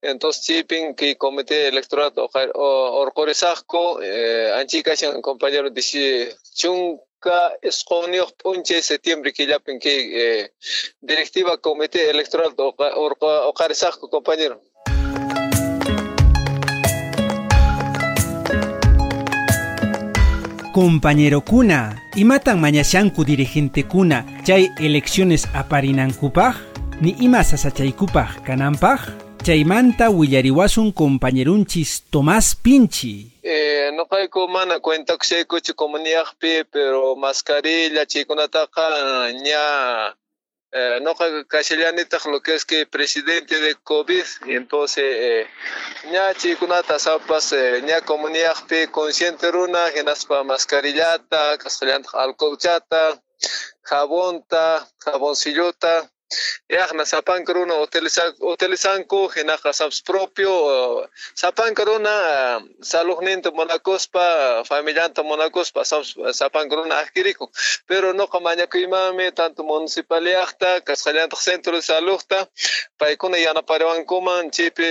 Entonces, 0.00 0.44
chipin 0.44 0.94
que 0.94 1.16
comité 1.16 1.66
electoral 1.66 2.12
orcoresasco, 2.14 4.00
eh, 4.00 4.52
anchica 4.54 4.92
compañero 5.20 5.68
dice 5.68 6.36
chunca 6.54 7.58
esconio 7.60 8.28
punche 8.42 8.82
septiembre 8.82 9.32
que 9.32 9.46
ya 9.48 9.58
que 9.58 9.94
eh, 10.22 10.52
directiva 11.00 11.58
comité 11.58 12.08
electoral 12.08 12.54
o 12.56 12.74
orcoresasco 13.48 14.08
compañero. 14.08 14.62
Compañero 20.72 21.42
Kuna, 21.42 22.02
matan 22.24 22.58
mañashanku 22.58 23.24
dirigente 23.24 23.84
Kuna, 23.84 24.24
chay 24.42 24.70
elecciones 24.80 25.46
aparinankupaj, 25.54 26.56
ni 27.02 27.10
ima 27.20 27.44
sasachaykupaj 27.44 28.40
kananpaj, 28.46 29.00
chaymanta 29.44 30.08
willariwasun 30.08 30.92
compañerunchis 30.92 32.04
Tomás 32.10 32.54
Pinchi. 32.54 33.32
Eh, 33.42 33.90
no 33.94 34.06
caigo 34.06 34.48
mana 34.48 34.80
cuenta 34.80 35.18
que 35.18 35.26
se 35.26 35.74
comunidad 35.74 36.24
pero 36.70 37.16
mascarilla 37.16 38.06
chikunataqa 38.06 39.30
ña 39.44 40.16
eh, 40.72 41.00
no 41.02 41.14
castellanita 41.46 42.18
lo 42.30 42.40
que 42.40 42.54
es 42.54 42.64
que 42.64 42.86
presidente 42.86 43.60
de 43.60 43.74
COVID 43.76 44.24
entonces 44.46 45.04
eh, 45.06 45.46
ña 46.10 46.34
chikunata 46.34 46.98
sapas 46.98 47.52
eh, 47.52 47.82
ña 47.84 48.00
comunidad 48.00 48.56
pe 48.66 48.90
consciente 48.90 49.50
runa 49.50 49.90
genaspa 49.90 50.42
mascarillata 50.44 51.58
alcoholchata 52.14 53.20
jabonta 53.82 54.88
jaboncillota 55.04 56.10
Έχνα 56.66 57.04
σαν 57.04 57.22
πάν 57.22 57.44
κρούνο 57.44 57.74
ο 58.38 58.56
Τελισάνκο, 58.56 59.30
χινά 59.32 59.58
χασάν 59.62 59.90
σπρόπιο. 59.90 60.52
Σαν 61.32 61.52
πάν 61.54 61.74
κρούνα, 61.74 62.10
σαν 62.78 63.06
λουχνίν 63.06 63.40
το 63.40 63.52
μονακόσπα, 63.52 64.22
φαμιλιάν 64.64 65.12
το 65.12 65.22
μονακόσπα, 65.22 65.84
σαν 65.84 66.48
πάν 66.52 66.68
κρούνα 66.68 66.96
αχκυρίκο. 66.96 67.50
Πέρο 67.86 68.12
νόχα 68.12 68.40
μανιά 68.40 68.64
κοιμάμε, 68.64 69.24
ήταν 69.24 69.54
το 69.54 69.62
μονσιπαλιάχτα, 69.62 70.80
κασχαλιάν 70.80 71.28
το 71.28 71.36
ξέντρο 71.36 71.78
της 71.78 71.88
αλούχτα, 71.88 72.50
παϊκούνε 72.96 73.38
για 73.38 73.52
να 73.52 73.62
πάρει 73.62 73.84
ο 73.84 73.90
Αγκούμαν, 73.90 74.50
τσίπι 74.50 74.84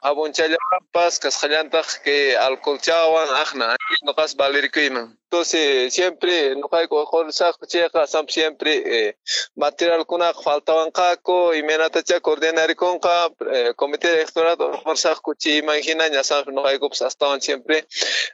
αβοντσιαλιά 0.00 0.56
πας, 0.90 1.18
κασχαλιάν 1.18 1.68
τα 1.68 1.84
και 2.02 2.36
αλκοολτσιάωαν, 2.40 3.34
άχνα, 3.34 3.74
νοχάς 4.04 4.34
μπαλίρικο 4.34 4.80
είμαι. 4.80 5.19
Entonces 5.32 5.94
siempre 5.94 6.56
noqayku 6.56 6.96
qorsaq 7.06 7.54
chayqa 7.72 8.02
siempre 8.28 8.72
eh, 8.96 9.14
material 9.54 10.04
kunaq 10.04 10.36
faltawanqaku 10.42 11.54
imanatacha 11.54 12.18
coordinarikunqa 12.20 13.30
eh, 13.54 13.72
comité 13.76 14.08
electoral 14.16 14.56
orsaqku 14.90 15.30
chay 15.38 15.58
imanhina 15.62 16.08
ñasaq 16.08 16.44
noqaykupas 16.56 17.02
astawan 17.02 17.40
siempre 17.40 17.86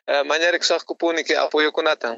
eh, 0.07 0.23
mañarikusaqkupuni 0.25 1.23
que 1.25 1.37
apoyokunata 1.37 2.17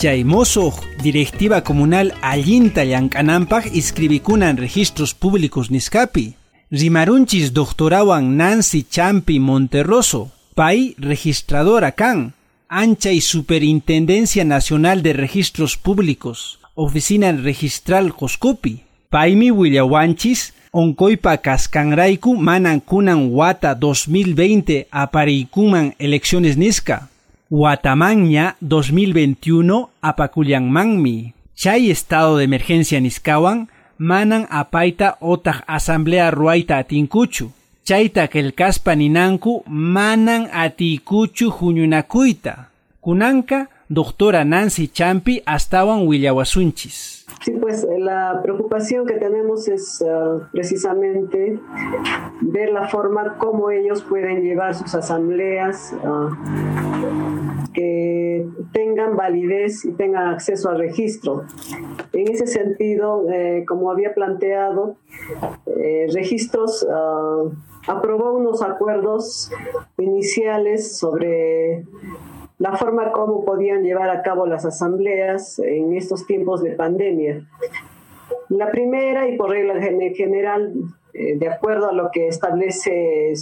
Chaymoso, 0.00 0.72
directiva 1.02 1.62
comunal 1.62 2.14
allinta 2.22 2.84
llank'ananpaq 2.84 3.64
iskribikunan 3.80 4.56
registros 4.56 5.12
públicos 5.14 5.70
niscapi. 5.70 6.39
Rimarunchis 6.70 7.52
doctorawan 7.52 8.36
Nancy 8.36 8.84
Champi 8.84 9.40
Monterroso, 9.40 10.30
pay 10.54 10.94
registradora 10.98 11.90
can, 11.90 12.34
ancha 12.68 13.10
y 13.10 13.20
Superintendencia 13.20 14.44
Nacional 14.44 15.02
de 15.02 15.12
Registros 15.12 15.76
Públicos, 15.76 16.60
Oficina 16.76 17.32
Registral 17.32 18.14
Coscopi, 18.14 18.84
paimi 19.08 19.50
Willawanchis, 19.50 20.54
onkoipa 20.70 21.38
kaskanraiku 21.38 22.36
manan 22.36 22.80
kunan 22.80 23.34
wata 23.34 23.74
2020 23.74 24.86
aparikuman 24.92 25.94
elecciones 25.98 26.56
niska, 26.56 27.08
Guatamanya 27.50 28.54
2021 28.60 29.88
apakullanmanmi. 30.00 31.34
Chay 31.56 31.90
estado 31.90 32.38
de 32.38 32.44
emergencia 32.44 33.00
niskawan 33.00 33.68
manan 34.00 34.46
apaita 34.48 35.16
otak 35.20 35.62
asamblea 35.66 36.30
ruaita 36.30 36.78
atinkuchu. 36.78 37.50
Chayta 37.84 38.28
kelkaspa 38.28 38.94
ninanku 38.94 39.62
manan 39.68 40.48
atikuchu 40.52 41.50
huñunakuita. 41.50 42.70
Kunanka, 43.00 43.68
doctora 43.90 44.44
Nancy 44.44 44.88
Champi, 44.88 45.42
astawan 45.46 46.06
Willawasunchis. 46.06 47.26
Sí, 47.42 47.52
pues 47.52 47.84
eh, 47.84 47.98
la 47.98 48.40
preocupación 48.42 49.06
que 49.06 49.14
tenemos 49.14 49.68
es 49.68 50.02
uh, 50.02 50.42
precisamente 50.52 51.58
ver 52.42 52.70
la 52.70 52.88
forma 52.88 53.38
como 53.38 53.70
ellos 53.70 54.02
pueden 54.02 54.42
llevar 54.42 54.74
sus 54.74 54.94
asambleas, 54.94 55.94
uh, 56.04 56.89
que 57.72 58.46
tengan 58.72 59.16
validez 59.16 59.84
y 59.84 59.92
tengan 59.92 60.28
acceso 60.28 60.70
al 60.70 60.78
registro. 60.78 61.44
En 62.12 62.28
ese 62.28 62.46
sentido, 62.46 63.28
eh, 63.30 63.64
como 63.66 63.90
había 63.90 64.14
planteado, 64.14 64.96
eh, 65.66 66.06
registros 66.12 66.82
uh, 66.82 67.50
aprobó 67.86 68.32
unos 68.32 68.62
acuerdos 68.62 69.50
iniciales 69.98 70.96
sobre 70.98 71.84
la 72.58 72.76
forma 72.76 73.10
como 73.12 73.44
podían 73.44 73.82
llevar 73.82 74.10
a 74.10 74.22
cabo 74.22 74.46
las 74.46 74.66
asambleas 74.66 75.58
en 75.58 75.94
estos 75.96 76.26
tiempos 76.26 76.62
de 76.62 76.72
pandemia. 76.72 77.46
La 78.50 78.70
primera, 78.70 79.28
y 79.28 79.36
por 79.36 79.50
regla 79.50 79.80
general, 79.80 80.74
eh, 81.14 81.38
de 81.38 81.48
acuerdo 81.48 81.88
a 81.88 81.92
lo 81.92 82.10
que 82.12 82.28
establece 82.28 83.32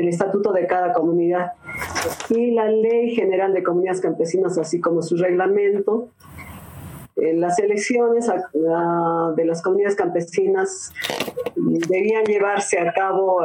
el 0.00 0.08
estatuto 0.08 0.52
de 0.52 0.66
cada 0.66 0.92
comunidad 0.92 1.52
y 2.28 2.52
la 2.52 2.68
ley 2.68 3.14
general 3.14 3.52
de 3.54 3.62
comunidades 3.62 4.00
campesinas, 4.00 4.58
así 4.58 4.80
como 4.80 5.02
su 5.02 5.16
reglamento, 5.16 6.08
eh, 7.16 7.34
las 7.34 7.58
elecciones 7.58 8.30
de 8.56 9.44
las 9.44 9.62
comunidades 9.62 9.96
campesinas 9.96 10.92
debían 11.56 12.24
llevarse 12.24 12.78
a 12.78 12.92
cabo 12.92 13.40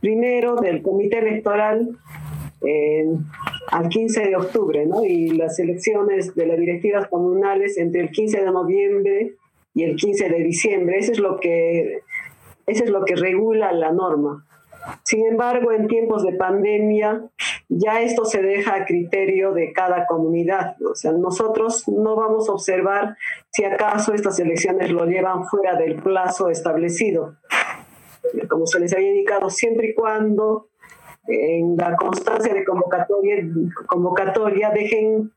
primero 0.00 0.56
del 0.56 0.82
comité 0.82 1.18
electoral 1.18 1.96
al 3.70 3.88
15 3.88 4.20
de 4.28 4.36
octubre, 4.36 4.86
¿no? 4.86 5.04
Y 5.04 5.30
las 5.30 5.58
elecciones 5.58 6.34
de 6.34 6.46
las 6.46 6.58
directivas 6.58 7.08
comunales 7.08 7.78
entre 7.78 8.02
el 8.02 8.10
15 8.10 8.40
de 8.40 8.50
noviembre 8.50 9.34
y 9.74 9.84
el 9.84 9.96
15 9.96 10.28
de 10.28 10.42
diciembre. 10.42 10.98
Eso 10.98 11.12
es 11.12 11.18
lo 11.18 11.38
que, 11.38 12.00
eso 12.66 12.84
es 12.84 12.90
lo 12.90 13.04
que 13.04 13.14
regula 13.14 13.72
la 13.72 13.92
norma. 13.92 14.47
Sin 15.04 15.26
embargo, 15.26 15.72
en 15.72 15.86
tiempos 15.86 16.22
de 16.24 16.32
pandemia, 16.32 17.22
ya 17.68 18.00
esto 18.00 18.24
se 18.24 18.42
deja 18.42 18.74
a 18.74 18.84
criterio 18.84 19.52
de 19.52 19.72
cada 19.72 20.06
comunidad. 20.06 20.76
O 20.82 20.94
sea, 20.94 21.12
nosotros 21.12 21.86
no 21.88 22.16
vamos 22.16 22.48
a 22.48 22.52
observar 22.52 23.16
si 23.50 23.64
acaso 23.64 24.14
estas 24.14 24.38
elecciones 24.40 24.90
lo 24.90 25.06
llevan 25.06 25.44
fuera 25.46 25.76
del 25.76 25.96
plazo 25.96 26.48
establecido. 26.48 27.36
Como 28.48 28.66
se 28.66 28.80
les 28.80 28.92
había 28.94 29.10
indicado, 29.10 29.50
siempre 29.50 29.88
y 29.88 29.94
cuando 29.94 30.68
en 31.26 31.76
la 31.76 31.94
constancia 31.96 32.54
de 32.54 32.64
convocatoria, 33.86 34.70
dejen 34.70 35.30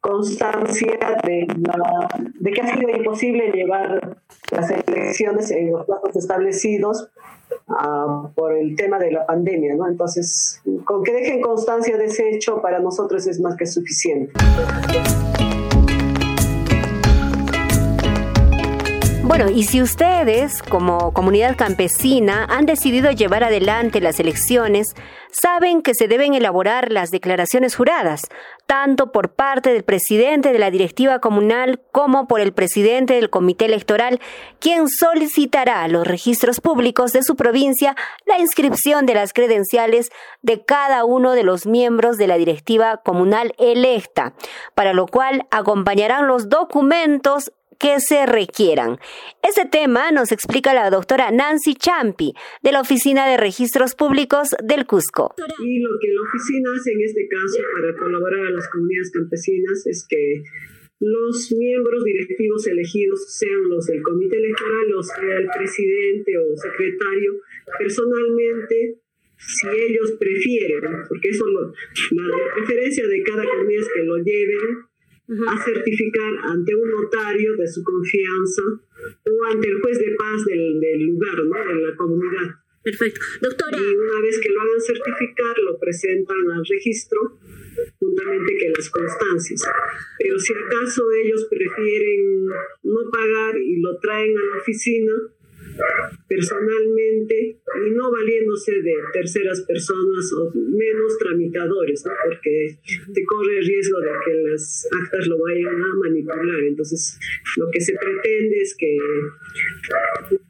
constancia 0.00 0.98
de, 1.24 1.46
de 2.40 2.50
que 2.50 2.60
ha 2.60 2.74
sido 2.74 2.90
imposible 2.90 3.52
llevar 3.52 4.18
las 4.50 4.70
elecciones 4.70 5.50
en 5.52 5.72
los 5.72 5.86
plazos 5.86 6.16
establecidos 6.16 7.10
uh, 7.70 8.32
por 8.34 8.52
el 8.56 8.76
tema 8.76 8.98
de 8.98 9.12
la 9.12 9.26
pandemia, 9.26 9.74
¿no? 9.74 9.88
Entonces, 9.88 10.60
con 10.84 11.02
que 11.02 11.12
dejen 11.12 11.40
constancia 11.40 11.96
de 11.96 12.06
ese 12.06 12.30
hecho 12.30 12.60
para 12.60 12.80
nosotros 12.80 13.26
es 13.26 13.40
más 13.40 13.56
que 13.56 13.66
suficiente. 13.66 14.32
Bueno, 19.30 19.48
y 19.48 19.62
si 19.62 19.80
ustedes, 19.80 20.60
como 20.60 21.12
comunidad 21.12 21.56
campesina, 21.56 22.46
han 22.50 22.66
decidido 22.66 23.12
llevar 23.12 23.44
adelante 23.44 24.00
las 24.00 24.18
elecciones, 24.18 24.96
saben 25.30 25.82
que 25.82 25.94
se 25.94 26.08
deben 26.08 26.34
elaborar 26.34 26.90
las 26.90 27.12
declaraciones 27.12 27.76
juradas, 27.76 28.22
tanto 28.70 29.10
por 29.10 29.32
parte 29.32 29.72
del 29.72 29.82
presidente 29.82 30.52
de 30.52 30.60
la 30.60 30.70
directiva 30.70 31.18
comunal 31.18 31.80
como 31.90 32.28
por 32.28 32.38
el 32.40 32.52
presidente 32.52 33.14
del 33.14 33.28
comité 33.28 33.64
electoral, 33.64 34.20
quien 34.60 34.88
solicitará 34.88 35.82
a 35.82 35.88
los 35.88 36.06
registros 36.06 36.60
públicos 36.60 37.12
de 37.12 37.24
su 37.24 37.34
provincia 37.34 37.96
la 38.26 38.38
inscripción 38.38 39.06
de 39.06 39.14
las 39.14 39.32
credenciales 39.32 40.12
de 40.42 40.64
cada 40.64 41.04
uno 41.04 41.32
de 41.32 41.42
los 41.42 41.66
miembros 41.66 42.16
de 42.16 42.28
la 42.28 42.36
directiva 42.36 42.98
comunal 42.98 43.54
electa, 43.58 44.34
para 44.76 44.94
lo 44.94 45.08
cual 45.08 45.48
acompañarán 45.50 46.28
los 46.28 46.48
documentos 46.48 47.50
que 47.80 47.98
se 47.98 48.26
requieran. 48.26 48.98
Este 49.42 49.64
tema 49.64 50.12
nos 50.12 50.30
explica 50.32 50.74
la 50.74 50.90
doctora 50.90 51.30
Nancy 51.30 51.74
Champi, 51.74 52.34
de 52.62 52.72
la 52.72 52.82
Oficina 52.82 53.26
de 53.26 53.38
Registros 53.38 53.94
Públicos 53.94 54.54
del 54.62 54.86
Cusco. 54.86 55.34
Y 55.64 55.80
lo 55.80 55.90
que 55.98 56.08
la 56.12 56.20
oficina 56.20 56.68
hace 56.76 56.92
en 56.92 57.00
este 57.00 57.26
caso 57.26 57.58
para 57.74 57.96
colaborar 57.96 58.46
a 58.46 58.50
las 58.50 58.68
comunidades 58.68 59.10
campesinas 59.10 59.86
es 59.86 60.06
que 60.06 60.42
los 61.00 61.50
miembros 61.56 62.04
directivos 62.04 62.66
elegidos, 62.66 63.34
sean 63.38 63.62
los 63.70 63.86
del 63.86 64.02
comité 64.02 64.36
electoral 64.36 64.92
o 64.98 65.02
sea 65.02 65.38
el 65.38 65.48
presidente 65.56 66.36
o 66.36 66.54
secretario, 66.54 67.40
personalmente 67.78 69.00
si 69.38 69.66
ellos 69.68 70.12
prefieren, 70.20 70.82
porque 71.08 71.30
eso 71.30 71.46
lo, 71.46 71.72
la 72.10 72.54
preferencia 72.56 73.08
de 73.08 73.22
cada 73.22 73.42
comunidad 73.42 73.80
es 73.80 73.88
que 73.94 74.02
lo 74.02 74.18
lleven 74.18 74.89
a 75.46 75.64
certificar 75.64 76.32
ante 76.42 76.74
un 76.74 76.90
notario 76.90 77.56
de 77.56 77.68
su 77.68 77.82
confianza 77.84 78.62
o 78.64 79.44
ante 79.52 79.68
el 79.68 79.80
juez 79.80 79.98
de 79.98 80.16
paz 80.16 80.44
del, 80.44 80.80
del 80.80 81.02
lugar, 81.04 81.44
¿no? 81.44 81.74
de 81.74 81.86
la 81.86 81.96
comunidad. 81.96 82.56
Perfecto. 82.82 83.20
Doctora. 83.42 83.78
Y 83.78 83.94
una 83.94 84.22
vez 84.22 84.40
que 84.40 84.48
lo 84.48 84.60
hagan 84.60 84.80
certificar, 84.80 85.58
lo 85.58 85.78
presentan 85.78 86.50
al 86.50 86.64
registro, 86.64 87.38
juntamente 87.98 88.56
que 88.56 88.70
las 88.70 88.90
constancias. 88.90 89.62
Pero 90.18 90.38
si 90.38 90.54
acaso 90.54 91.10
ellos 91.12 91.46
prefieren 91.50 92.46
no 92.82 93.10
pagar 93.12 93.58
y 93.58 93.80
lo 93.80 93.98
traen 93.98 94.36
a 94.36 94.44
la 94.44 94.56
oficina, 94.56 95.12
personalmente 96.28 97.60
y 97.86 97.90
no 97.90 98.10
valiéndose 98.10 98.72
de 98.82 98.94
terceras 99.12 99.62
personas 99.62 100.32
o 100.32 100.52
menos 100.54 101.18
tramitadores, 101.18 102.04
¿no? 102.06 102.12
porque 102.24 102.78
te 103.12 103.24
corre 103.24 103.58
el 103.58 103.66
riesgo 103.66 104.00
de 104.00 104.08
que 104.24 104.50
las 104.50 104.88
actas 104.92 105.26
lo 105.26 105.38
vayan 105.38 105.82
a 105.82 105.94
manipular. 105.94 106.60
Entonces, 106.64 107.18
lo 107.56 107.70
que 107.70 107.80
se 107.80 107.94
pretende 107.94 108.58
es 108.58 108.76
que 108.76 108.96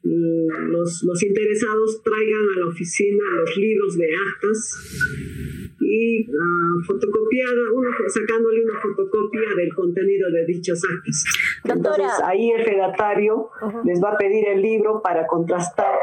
los, 0.03 1.03
los 1.03 1.23
interesados 1.23 2.03
traigan 2.03 2.47
a 2.57 2.61
la 2.61 2.67
oficina 2.69 3.25
los 3.37 3.57
libros 3.57 3.97
de 3.97 4.09
actas 4.15 5.60
y 5.81 6.29
uh, 6.29 6.83
fotocopiada, 6.87 7.63
uno, 7.75 7.89
sacándole 8.09 8.65
una 8.65 8.81
fotocopia 8.81 9.55
del 9.57 9.75
contenido 9.75 10.31
de 10.31 10.47
dichos 10.47 10.83
actos. 10.85 11.25
Entonces 11.65 12.13
ahí 12.25 12.51
el 12.51 12.65
fedatario 12.65 13.51
les 13.85 14.03
va 14.03 14.11
a 14.11 14.17
pedir 14.17 14.49
el 14.49 14.61
libro 14.61 15.01
para 15.03 15.27
contrastar 15.27 15.95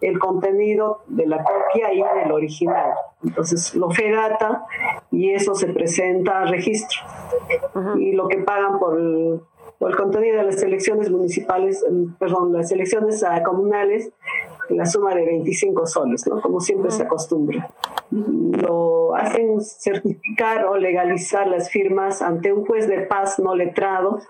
el 0.00 0.18
contenido 0.18 1.02
de 1.08 1.26
la 1.26 1.42
copia 1.42 1.92
y 1.92 2.02
del 2.20 2.32
original. 2.32 2.90
Entonces 3.22 3.74
lo 3.74 3.90
fedata 3.90 4.64
y 5.10 5.30
eso 5.30 5.54
se 5.54 5.68
presenta 5.68 6.42
a 6.42 6.46
registro. 6.46 7.00
Y 7.98 8.12
lo 8.12 8.28
que 8.28 8.38
pagan 8.38 8.78
por 8.78 9.00
el, 9.00 9.40
por 9.78 9.90
el 9.90 9.96
contenido 9.96 10.38
de 10.38 10.44
las 10.44 10.62
elecciones 10.62 11.10
municipales, 11.10 11.84
mm, 11.90 12.14
perdón, 12.18 12.52
las 12.52 12.70
elecciones 12.72 13.22
uh, 13.22 13.42
comunales, 13.42 14.12
la 14.70 14.86
suma 14.86 15.14
de 15.14 15.24
25 15.24 15.86
soles, 15.86 16.26
¿no? 16.26 16.40
Como 16.40 16.60
siempre 16.60 16.90
se 16.90 17.02
acostumbra. 17.02 17.70
Lo 18.10 19.14
hacen 19.14 19.60
certificar 19.60 20.66
o 20.66 20.76
legalizar 20.76 21.46
las 21.46 21.70
firmas 21.70 22.22
ante 22.22 22.52
un 22.52 22.64
juez 22.64 22.88
de 22.88 23.00
paz 23.02 23.38
no 23.38 23.54
letrado. 23.54 24.20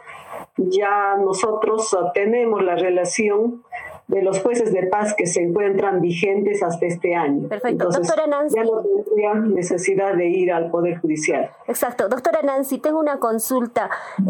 Ya 0.57 1.16
nosotros 1.16 1.97
tenemos 2.14 2.62
la 2.62 2.76
relación 2.76 3.62
de 4.07 4.22
los 4.22 4.40
jueces 4.42 4.72
de 4.72 4.86
paz 4.86 5.14
que 5.16 5.26
se 5.26 5.40
encuentran 5.40 6.00
vigentes 6.00 6.62
hasta 6.62 6.86
este 6.86 7.14
año. 7.14 7.48
Perfecto. 7.48 7.88
Doctora 7.88 8.26
Nancy. 8.26 8.57
Ya 8.57 8.64
no 8.64 8.82
tendría 8.82 9.34
necesidad 9.34 10.14
de 10.14 10.26
ir 10.28 10.52
al 10.52 10.70
Poder 10.70 11.00
Judicial. 11.00 11.50
Exacto. 11.66 12.09
Doctora 12.09 12.42
Nancy, 12.42 12.78
tengo 12.78 12.98
una 12.98 13.18
consulta. 13.18 13.88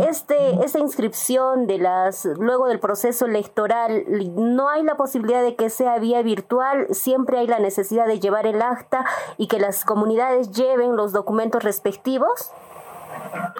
Este, 0.08 0.36
esta 0.64 0.78
inscripción 0.78 1.66
de 1.66 1.78
las, 1.78 2.24
luego 2.24 2.68
del 2.68 2.78
proceso 2.78 3.26
electoral, 3.26 4.04
¿no 4.36 4.68
hay 4.68 4.84
la 4.84 4.96
posibilidad 4.96 5.42
de 5.42 5.56
que 5.56 5.70
sea 5.70 5.98
vía 5.98 6.22
virtual? 6.22 6.86
¿Siempre 6.90 7.38
hay 7.38 7.48
la 7.48 7.58
necesidad 7.58 8.06
de 8.06 8.20
llevar 8.20 8.46
el 8.46 8.62
acta 8.62 9.04
y 9.38 9.48
que 9.48 9.58
las 9.58 9.84
comunidades 9.84 10.52
lleven 10.52 10.96
los 10.96 11.12
documentos 11.12 11.64
respectivos? 11.64 12.52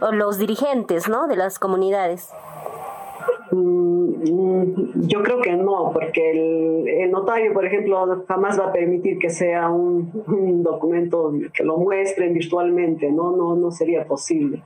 O 0.01 0.13
los 0.13 0.39
dirigentes, 0.39 1.09
¿no? 1.09 1.27
De 1.27 1.37
las 1.37 1.59
comunidades. 1.59 2.29
Mm, 3.51 5.07
yo 5.07 5.23
creo 5.23 5.41
que 5.41 5.53
no, 5.53 5.91
porque 5.93 6.31
el, 7.03 7.11
notario, 7.11 7.53
por 7.53 7.65
ejemplo, 7.65 8.25
jamás 8.27 8.59
va 8.59 8.67
a 8.67 8.73
permitir 8.73 9.19
que 9.19 9.31
sea 9.31 9.69
un, 9.69 10.63
documento 10.63 11.33
que 11.53 11.63
lo 11.63 11.77
muestren 11.77 12.33
virtualmente, 12.33 13.11
¿no? 13.13 13.37
No, 13.37 13.55
no 13.55 13.71
sería 13.71 14.05
posible. 14.07 14.63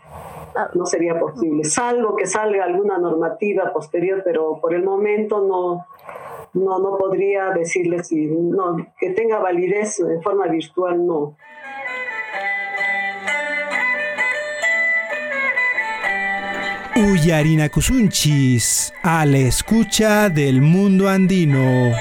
No 0.74 0.86
sería 0.86 1.18
posible, 1.20 1.62
salvo 1.62 2.16
que 2.16 2.26
salga 2.26 2.64
alguna 2.64 2.98
normativa 2.98 3.72
posterior, 3.72 4.22
pero 4.24 4.58
por 4.60 4.74
el 4.74 4.82
momento 4.82 5.40
no, 5.46 5.86
no, 6.54 6.78
no 6.80 6.98
podría 6.98 7.50
decirle 7.50 8.02
si 8.02 8.26
no, 8.26 8.76
que 8.98 9.10
tenga 9.10 9.38
validez 9.38 9.98
de 9.98 10.20
forma 10.20 10.48
virtual, 10.48 11.06
no. 11.06 11.36
Uyarina 16.98 17.68
Kusunchis, 17.68 18.92
a 19.04 19.24
la 19.24 19.38
escucha 19.38 20.28
del 20.28 20.60
mundo 20.60 21.08
andino. 21.08 21.92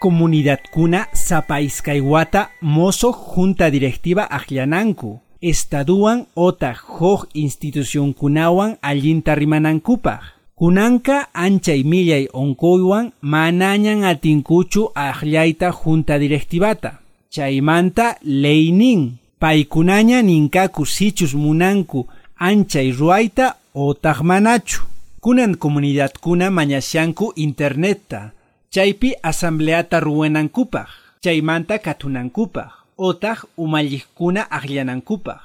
Comunidad 0.00 0.58
Kuna 0.72 1.06
Zapaiskaiwata 1.14 2.50
Mozo 2.60 3.12
Junta 3.12 3.70
Directiva 3.70 4.26
Ajlananku. 4.28 5.20
Estaduan 5.40 6.26
ota 6.34 6.74
Joj 6.74 7.28
Institución 7.34 8.12
Kunawan 8.12 8.78
Allinta 8.82 9.36
Rimanankupa. 9.36 10.22
Kunanka 10.56 11.28
anchay 11.34 11.84
millay 11.84 12.26
onkoywan 12.32 13.12
manañan 13.20 14.02
atinkuchu 14.02 14.90
Ajlaita 14.92 15.70
Junta 15.70 16.18
Directivata. 16.18 16.98
Chaymanta 17.30 18.18
Leinin 18.22 19.20
paykunaña 19.46 20.22
ninkaku 20.26 20.82
sichus 20.86 21.32
munanku 21.34 22.08
anchay 22.36 22.90
ruayta 22.90 23.54
o 23.74 23.94
manachu. 24.22 24.82
Kunan 25.20 25.54
comunidadkuna 25.54 26.50
mañashanku 26.50 27.32
internetta. 27.36 28.32
Chaypi 28.70 29.14
asambleata 29.22 30.00
ruwenankupaj. 30.00 30.88
Chaymanta 31.22 31.78
katunankupaj. 31.78 32.70
Otaq 32.98 33.44
umallikkuna 33.56 34.50
akllanankupaj. 34.50 35.38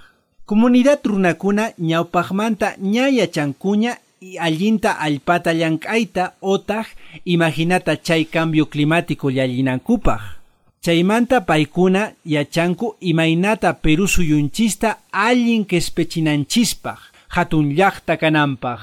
Comunidad 0.47 0.99
runakuna 1.03 1.73
ñawpajmanta 1.77 2.77
ñayachankuña 2.81 3.99
y 4.19 4.37
allinta 4.37 4.93
alpata 4.93 5.53
llank'ayta 5.53 6.33
otaq 6.41 6.87
imaginata 7.25 8.01
chay 8.01 8.25
cambio 8.25 8.65
climático 8.65 9.29
llallinankupaj. 9.29 10.40
Chaymanta 10.83 11.45
paikuna 11.45 12.13
yachanku 12.25 12.95
imaynata 13.01 13.73
Perú 13.81 14.07
suyunchista 14.07 14.97
allin 15.11 15.63
que 15.63 15.77
espechinanchispaj, 15.77 16.97
hatun 17.29 17.69
llaqta 17.75 18.17
kananpaj. 18.17 18.79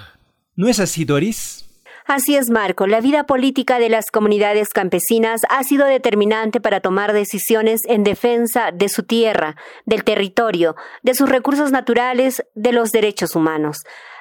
¿No 0.55 0.69
es 0.69 0.79
así, 0.79 1.05
Doris? 1.05 1.65
Así 2.07 2.37
es, 2.37 2.51
Marco. 2.51 2.87
La 2.87 3.01
vida 3.01 3.25
política 3.25 3.81
de 3.81 3.89
las 3.89 4.13
comunidades 4.13 4.69
campesinas 4.69 5.41
ha 5.51 5.65
sido 5.65 5.87
determinante 5.87 6.61
para 6.61 6.81
tomar 6.81 7.13
decisiones 7.13 7.81
en 7.89 8.05
defensa 8.05 8.71
de 8.73 8.89
su 8.89 9.03
tierra, 9.03 9.57
del 9.85 10.05
territorio, 10.05 10.77
de 11.03 11.15
sus 11.15 11.29
recursos 11.29 11.73
naturales, 11.73 12.45
de 12.55 12.73
los 12.73 12.93
derechos 12.93 13.35
humanos. 13.35 13.79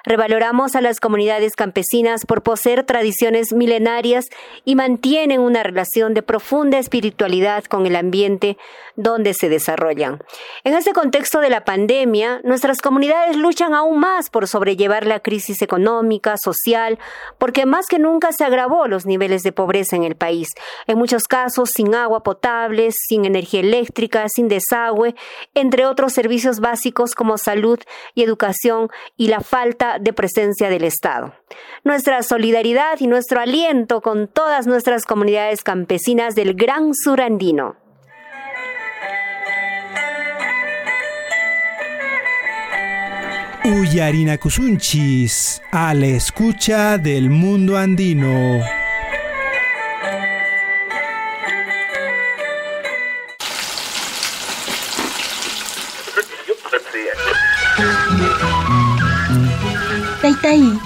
Revaloramos 0.08 0.78
a 0.78 0.82
las 0.82 1.01
comunidades 1.01 1.58
campesinas 1.58 2.26
por 2.26 2.41
poseer 2.41 2.86
tradiciones 2.86 3.51
milenarias 3.51 4.28
y 4.64 4.78
mantienen 4.78 5.41
una 5.41 5.64
relación 5.64 6.14
de 6.14 6.22
profunda 6.22 6.78
espiritualidad 6.80 7.66
con 7.66 7.86
el 7.86 7.97
ambiente 7.97 8.58
donde 8.95 9.34
se 9.34 9.49
desarrollan. 9.49 10.24
En 10.64 10.76
este 10.76 10.93
contexto 10.93 11.41
de 11.41 11.49
la 11.49 11.66
pandemia, 11.66 12.39
nuestras 12.45 12.80
comunidades 12.80 13.36
luchan 13.36 13.74
aún 13.74 13.99
más 13.99 14.30
por 14.30 14.47
sobrellevar 14.47 15.05
la 15.05 15.20
crisis 15.20 15.62
económica, 15.62 16.38
social, 16.38 16.97
porque 17.38 17.66
más 17.66 17.88
que 17.88 17.99
nunca 17.99 18.32
se 18.32 18.45
agravó 18.45 18.88
los 18.88 19.05
niveles 19.05 19.43
de 19.43 19.51
pobreza 19.51 19.97
en 19.97 20.05
el 20.05 20.16
país. 20.16 20.47
En 20.88 20.97
muchos 20.97 21.26
casos, 21.26 21.72
sin 21.76 21.93
agua 21.93 22.24
potable, 22.24 22.91
sin 22.93 23.26
energía 23.26 23.60
eléctrica, 23.60 24.30
sin 24.30 24.47
desagüe, 24.47 25.16
entre 25.53 25.86
otros 25.86 26.14
servicios 26.14 26.62
básicos 26.62 27.14
como 27.14 27.38
salud 27.38 27.80
y 28.16 28.24
educación 28.24 28.88
y 29.18 29.28
la 29.28 29.41
falta 29.41 29.97
de 30.00 30.14
presencia 30.14 30.70
del 30.70 30.84
Estado. 30.84 31.34
Nuestra 31.84 32.24
solidaridad 32.24 33.00
y 33.00 33.08
nuestro 33.08 33.39
aliento 33.39 34.02
con 34.02 34.28
todas 34.28 34.68
nuestras 34.68 35.06
comunidades 35.06 35.64
campesinas 35.64 36.36
del 36.36 36.54
Gran 36.54 36.93
Sur 36.93 37.22
Andino. 37.22 37.76
Uyarina 43.66 44.38
Kusunchis, 44.38 45.62
a 45.72 45.93
la 45.93 46.08
escucha 46.08 46.98
del 46.98 47.30
mundo 47.30 47.78
andino. 47.78 48.76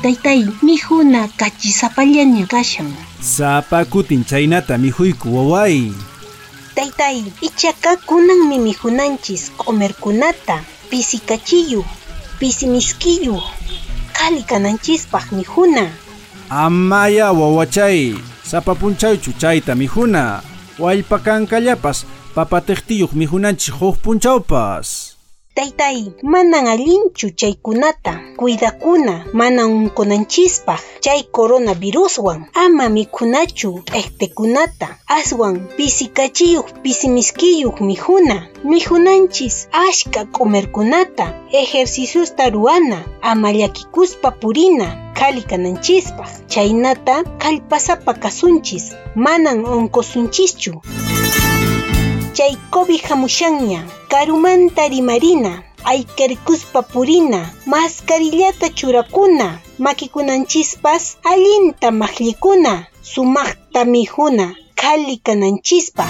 Taytay, 0.01 0.47
mijuna 0.61 1.27
kachisapallaña 1.27 2.45
kashan. 2.47 2.93
Sapa 3.21 3.85
kutin 3.85 4.25
chaynata 4.25 4.77
mijuyku 4.77 5.29
waway. 5.37 5.91
Taytay, 6.75 7.23
ichaka 7.41 7.97
kunanmi 7.97 8.59
mijunanchis 8.59 9.51
q'umirkunata, 9.57 10.63
pisi 10.89 11.19
kachiyu, 11.19 11.85
pisi 12.39 12.67
miskiyu, 12.67 13.41
kali 14.13 14.43
kananchispaq 14.43 15.31
mijuna. 15.31 15.91
Amaya 16.49 17.31
wawachay, 17.31 18.15
sapa 18.43 18.75
punchaychu 18.75 19.33
chayta 19.33 19.75
mijuna. 19.75 20.41
Wallpa 20.79 21.19
kankallapas 21.19 22.05
papatiqtiyuq 22.35 23.13
mijunanchis 23.13 23.73
huk 23.73 23.97
punchawpas. 24.01 25.10
Taytay, 25.55 26.11
manan 26.23 26.67
allinchu 26.67 27.29
chaykunata, 27.39 28.13
cuidakuna 28.37 29.25
manan 29.33 29.65
unkunanchispaq 29.71 30.79
chay 31.03 31.23
coronaviruswan 31.35 32.45
ama 32.53 32.89
mikhunachu 32.89 33.69
q'eqtekunata 33.91 34.87
aswan 35.07 35.55
pisikachiyuq 35.77 36.67
pisimiskiyuq 36.83 37.77
mijuna. 37.81 38.37
Mijunanchis 38.63 39.67
ashka 39.71 40.21
q'umirkunata 40.33 41.25
ejerciciusta 41.51 42.49
ruana 42.49 42.99
ama 43.21 43.51
llakikuspa 43.51 44.31
purina. 44.31 44.87
Khali 45.17 45.41
kananchispaq 45.41 46.29
chaynata 46.47 47.23
kallpasapa 47.41 48.13
kasunchis. 48.13 48.85
Manan 49.15 49.65
onkosunchischu 49.65 50.73
COVID 52.49 53.01
hamushanña 53.09 53.85
karumanta 54.09 54.87
rimarina 54.89 55.63
ayqirkuspa 55.85 56.81
purina 56.81 57.53
maskarillata 57.65 58.69
churakuna 58.69 59.59
makikunanchispas 59.77 61.17
allinta 61.23 61.91
maqllikuna 61.91 62.73
sumaqta 63.01 63.85
mijuna 63.85 64.55
khali 64.75 65.17
kananchispa 65.17 66.05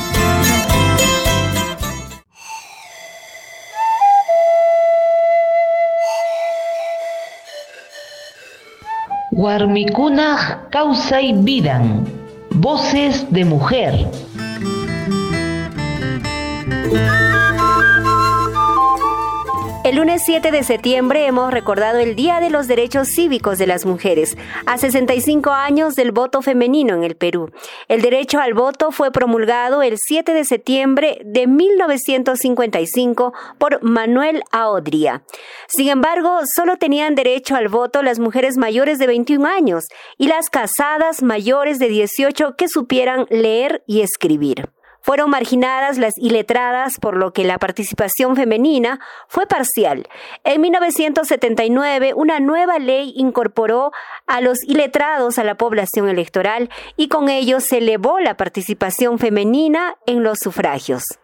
Warmikunaj 9.42 10.70
kawsay 10.72 11.34
vidan 11.34 12.06
Voces 12.52 13.26
de 13.32 13.44
mujer. 13.46 13.94
El 19.92 19.98
lunes 19.98 20.22
7 20.24 20.52
de 20.52 20.64
septiembre 20.64 21.26
hemos 21.26 21.52
recordado 21.52 22.00
el 22.00 22.16
Día 22.16 22.40
de 22.40 22.50
los 22.50 22.68
Derechos 22.68 23.10
Cívicos 23.10 23.58
de 23.58 23.68
las 23.68 23.86
Mujeres, 23.86 24.38
a 24.66 24.78
65 24.78 25.50
años 25.50 25.96
del 25.96 26.14
voto 26.14 26.42
femenino 26.42 26.94
en 26.94 27.04
el 27.04 27.18
Perú. 27.18 27.52
El 27.90 28.02
derecho 28.02 28.40
al 28.40 28.54
voto 28.54 28.92
fue 28.92 29.12
promulgado 29.12 29.82
el 29.82 29.98
7 29.98 30.34
de 30.34 30.46
septiembre 30.46 31.20
de 31.26 31.46
1955 31.48 33.34
por 33.58 33.84
Manuel 33.84 34.44
Aodría. 34.52 35.24
Sin 35.68 35.90
embargo, 35.90 36.40
solo 36.56 36.78
tenían 36.78 37.16
derecho 37.16 37.56
al 37.56 37.68
voto 37.68 38.02
las 38.02 38.20
mujeres 38.20 38.58
mayores 38.58 38.98
de 38.98 39.08
21 39.08 39.46
años 39.46 39.84
y 40.18 40.28
las 40.28 40.50
casadas 40.50 41.22
mayores 41.22 41.80
de 41.80 41.90
18 41.90 42.56
que 42.56 42.70
supieran 42.70 43.26
leer 43.30 43.84
y 43.88 44.02
escribir. 44.02 44.70
Fueron 45.02 45.30
marginadas 45.30 45.98
las 45.98 46.18
iletradas, 46.18 47.00
por 47.00 47.18
lo 47.18 47.34
que 47.34 47.44
la 47.44 47.58
participación 47.58 48.36
femenina 48.36 49.00
fue 49.28 49.48
parcial. 49.48 50.08
En 50.44 50.62
1979, 50.62 52.14
una 52.16 52.40
nueva 52.40 52.80
ley 52.80 53.14
incorporó 53.16 53.92
a 54.28 54.42
los 54.42 54.64
iletrados 54.64 55.38
a 55.38 55.44
la 55.44 55.56
población 55.56 56.10
electoral 56.10 56.70
y 56.98 57.08
con 57.08 57.30
ello 57.30 57.60
se 57.60 57.80
elevó 57.80 58.20
la 58.20 58.38
participación 58.38 59.20
femenina 59.20 59.96
en 60.06 60.24
los 60.24 60.40
sufragios. 60.40 61.21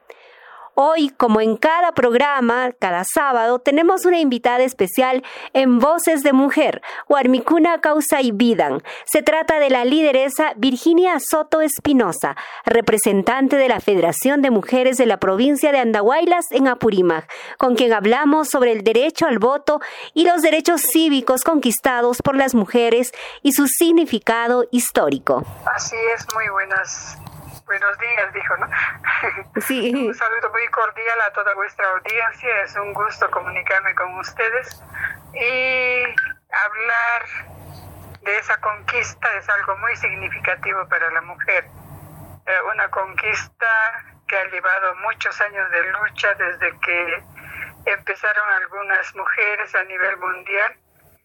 Hoy, 0.80 1.10
como 1.10 1.42
en 1.42 1.58
cada 1.58 1.94
programa, 1.94 2.72
cada 2.80 3.04
sábado, 3.04 3.58
tenemos 3.58 4.06
una 4.06 4.20
invitada 4.20 4.60
especial 4.60 5.24
en 5.54 5.80
Voces 5.80 6.22
de 6.22 6.34
Mujer, 6.34 6.84
Warmicuna 7.10 7.82
Causa 7.82 8.22
y 8.22 8.32
Vidan. 8.32 8.84
Se 9.04 9.24
trata 9.24 9.58
de 9.58 9.72
la 9.72 9.86
lideresa 9.86 10.54
Virginia 10.56 11.18
Soto 11.20 11.62
Espinosa, 11.62 12.36
representante 12.64 13.56
de 13.56 13.70
la 13.70 13.80
Federación 13.80 14.44
de 14.44 14.52
Mujeres 14.52 14.98
de 14.98 15.08
la 15.08 15.18
provincia 15.18 15.72
de 15.72 15.80
Andahuaylas 15.80 16.46
en 16.52 16.68
Apurímac, 16.68 17.28
con 17.58 17.76
quien 17.76 17.92
hablamos 17.92 18.48
sobre 18.48 18.72
el 18.72 18.84
derecho 18.84 19.26
al 19.26 19.40
voto 19.40 19.82
y 20.14 20.26
los 20.26 20.44
derechos 20.44 20.82
cívicos 20.82 21.42
conquistados 21.42 22.22
por 22.22 22.36
las 22.36 22.54
mujeres 22.54 23.14
y 23.42 23.54
su 23.54 23.66
significado 23.66 24.66
histórico. 24.70 25.44
Así 25.66 25.96
es, 26.14 26.28
muy 26.36 26.48
buenas 26.50 27.18
buenos 27.68 27.98
días, 28.00 28.34
dijo, 28.34 28.58
¿no? 28.58 28.68
Sí. 29.62 29.94
un 30.08 30.16
saludo 30.16 30.50
muy 30.52 30.68
cordial 30.70 31.22
a 31.22 31.34
toda 31.34 31.54
vuestra 31.54 31.88
audiencia. 31.90 32.62
Es 32.64 32.76
un 32.76 32.94
gusto 32.94 33.30
comunicarme 33.30 33.94
con 33.96 34.18
ustedes 34.18 34.82
y 35.34 36.04
hablar 36.04 37.26
de 38.24 38.38
esa 38.38 38.60
conquista 38.60 39.28
es 39.38 39.48
algo 39.50 39.78
muy 39.78 39.96
significativo 39.98 40.88
para 40.88 41.12
la 41.12 41.22
mujer. 41.22 41.66
Eh, 42.46 42.62
una 42.74 42.90
conquista 42.90 43.68
que 44.28 44.38
ha 44.38 44.46
llevado 44.46 44.96
muchos 44.96 45.40
años 45.42 45.70
de 45.72 45.92
lucha 45.92 46.34
desde 46.36 46.80
que 46.80 47.24
empezaron 47.86 48.50
algunas 48.62 49.16
mujeres 49.16 49.76
a 49.76 49.84
nivel 49.84 50.18
mundial 50.18 50.76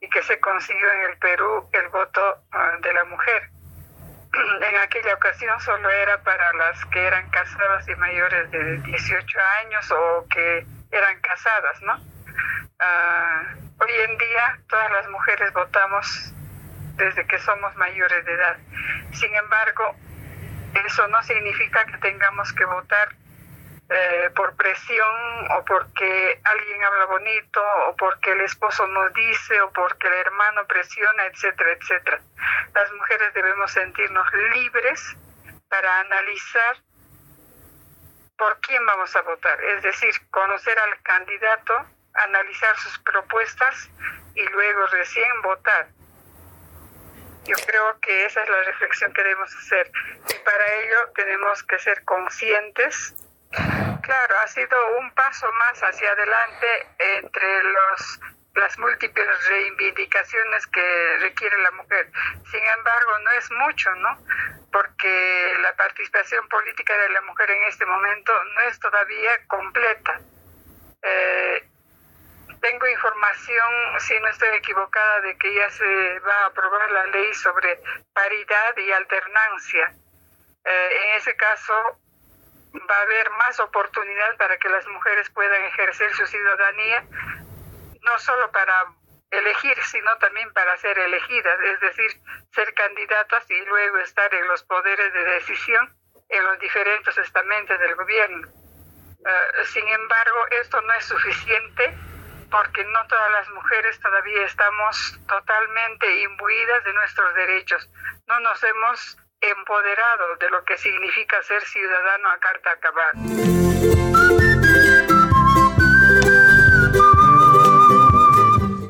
y 0.01 0.09
que 0.09 0.22
se 0.22 0.38
consiguió 0.40 0.93
en 0.93 1.11
el 1.11 1.18
Perú 1.18 1.68
el 1.72 1.88
voto 1.88 2.45
uh, 2.53 2.80
de 2.82 2.93
la 2.93 3.05
mujer 3.05 3.51
en 4.62 4.76
aquella 4.76 5.14
ocasión 5.14 5.60
solo 5.60 5.90
era 5.90 6.22
para 6.22 6.52
las 6.54 6.84
que 6.86 7.06
eran 7.06 7.28
casadas 7.30 7.88
y 7.88 7.94
mayores 7.96 8.50
de 8.50 8.78
18 8.78 9.38
años 9.64 9.90
o 9.90 10.26
que 10.28 10.66
eran 10.90 11.20
casadas, 11.20 11.82
¿no? 11.82 11.94
Uh, 12.80 13.82
hoy 13.82 13.92
en 14.08 14.18
día 14.18 14.58
todas 14.68 14.90
las 14.90 15.08
mujeres 15.08 15.52
votamos 15.52 16.32
desde 16.96 17.26
que 17.26 17.38
somos 17.38 17.74
mayores 17.76 18.24
de 18.24 18.32
edad. 18.32 18.56
Sin 19.12 19.34
embargo, 19.34 19.96
eso 20.86 21.06
no 21.08 21.22
significa 21.22 21.84
que 21.86 21.98
tengamos 21.98 22.52
que 22.52 22.64
votar 22.64 23.14
eh, 23.93 24.30
por 24.34 24.57
presión 24.57 25.51
o 25.51 25.64
porque 25.64 26.40
alguien 26.45 26.84
habla 26.84 27.05
bonito 27.07 27.62
o 27.88 27.97
porque 27.97 28.32
el 28.32 28.40
esposo 28.40 28.86
nos 28.86 29.12
dice 29.12 29.61
o 29.61 29.70
porque 29.72 30.07
el 30.09 30.14
hermano 30.14 30.66
presiona, 30.66 31.26
etcétera, 31.26 31.72
etcétera. 31.72 32.20
Las 32.74 32.93
mujeres 32.93 33.34
debemos 33.34 33.70
sentirnos 33.70 34.26
libres 34.55 35.16
para 35.68 36.01
analizar 36.01 36.76
por 38.36 38.59
quién 38.61 38.84
vamos 38.86 39.14
a 39.14 39.22
votar, 39.22 39.62
es 39.62 39.82
decir, 39.82 40.14
conocer 40.30 40.78
al 40.78 41.03
candidato, 41.03 41.86
analizar 42.14 42.76
sus 42.78 42.99
propuestas 43.01 43.90
y 44.34 44.45
luego 44.49 44.86
recién 44.86 45.43
votar. 45.43 45.88
Yo 47.45 47.57
creo 47.66 47.99
que 48.01 48.24
esa 48.24 48.43
es 48.43 48.49
la 48.49 48.62
reflexión 48.62 49.12
que 49.12 49.22
debemos 49.22 49.55
hacer. 49.57 49.90
Y 50.28 50.34
para 50.45 50.74
ello 50.74 50.97
tenemos 51.14 51.62
que 51.64 51.78
ser 51.78 52.05
conscientes. 52.05 53.14
Claro, 53.53 54.36
ha 54.42 54.46
sido 54.48 54.98
un 54.98 55.11
paso 55.14 55.50
más 55.53 55.80
hacia 55.80 56.11
adelante 56.11 56.86
entre 56.98 57.62
los 57.64 58.20
las 58.55 58.78
múltiples 58.78 59.48
reivindicaciones 59.48 60.66
que 60.66 61.16
requiere 61.20 61.57
la 61.62 61.70
mujer. 61.72 62.11
Sin 62.50 62.62
embargo, 62.62 63.18
no 63.20 63.30
es 63.32 63.50
mucho, 63.50 63.94
¿no? 63.94 64.18
Porque 64.70 65.55
la 65.62 65.74
participación 65.74 66.46
política 66.48 66.96
de 66.96 67.09
la 67.11 67.20
mujer 67.22 67.50
en 67.50 67.62
este 67.64 67.86
momento 67.86 68.32
no 68.55 68.61
es 68.62 68.78
todavía 68.78 69.30
completa. 69.46 70.20
Eh, 71.03 71.68
tengo 72.61 72.86
información, 72.86 74.00
si 74.00 74.18
no 74.20 74.28
estoy 74.28 74.50
equivocada, 74.50 75.20
de 75.22 75.36
que 75.36 75.55
ya 75.55 75.70
se 75.70 76.18
va 76.20 76.34
a 76.42 76.46
aprobar 76.46 76.90
la 76.90 77.07
ley 77.07 77.34
sobre 77.34 77.80
paridad 78.12 78.76
y 78.76 78.92
alternancia. 78.92 79.94
Eh, 80.64 80.90
en 81.05 81.16
ese 81.16 81.34
caso, 81.36 81.74
va 82.78 82.96
a 82.96 83.02
haber 83.02 83.30
más 83.30 83.60
oportunidad 83.60 84.36
para 84.36 84.58
que 84.58 84.68
las 84.68 84.86
mujeres 84.88 85.30
puedan 85.30 85.62
ejercer 85.64 86.12
su 86.14 86.26
ciudadanía 86.26 87.04
no 88.02 88.18
solo 88.18 88.50
para 88.50 88.86
elegir, 89.30 89.76
sino 89.84 90.16
también 90.18 90.52
para 90.52 90.76
ser 90.76 90.98
elegidas, 90.98 91.58
es 91.60 91.80
decir, 91.80 92.10
ser 92.52 92.74
candidatas 92.74 93.50
y 93.50 93.60
luego 93.64 93.98
estar 93.98 94.32
en 94.34 94.46
los 94.48 94.62
poderes 94.64 95.12
de 95.12 95.24
decisión 95.24 95.94
en 96.28 96.44
los 96.44 96.58
diferentes 96.58 97.16
estamentos 97.18 97.78
del 97.78 97.94
gobierno. 97.94 98.48
Eh, 99.24 99.64
sin 99.66 99.86
embargo, 99.86 100.46
esto 100.60 100.80
no 100.82 100.92
es 100.94 101.04
suficiente 101.04 101.94
porque 102.50 102.84
no 102.84 103.06
todas 103.06 103.30
las 103.32 103.48
mujeres 103.50 103.98
todavía 104.00 104.44
estamos 104.44 105.18
totalmente 105.26 106.20
imbuidas 106.20 106.84
de 106.84 106.92
nuestros 106.92 107.34
derechos. 107.34 107.88
No 108.26 108.40
nos 108.40 108.62
hemos 108.62 109.18
empoderado 109.43 110.36
de 110.36 110.51
lo 110.51 110.64
que 110.64 110.76
significa 110.78 111.43
ser 111.43 111.62
ciudadano 111.62 112.28
a 112.30 112.38
carta 112.38 112.70
acabada. 112.70 113.12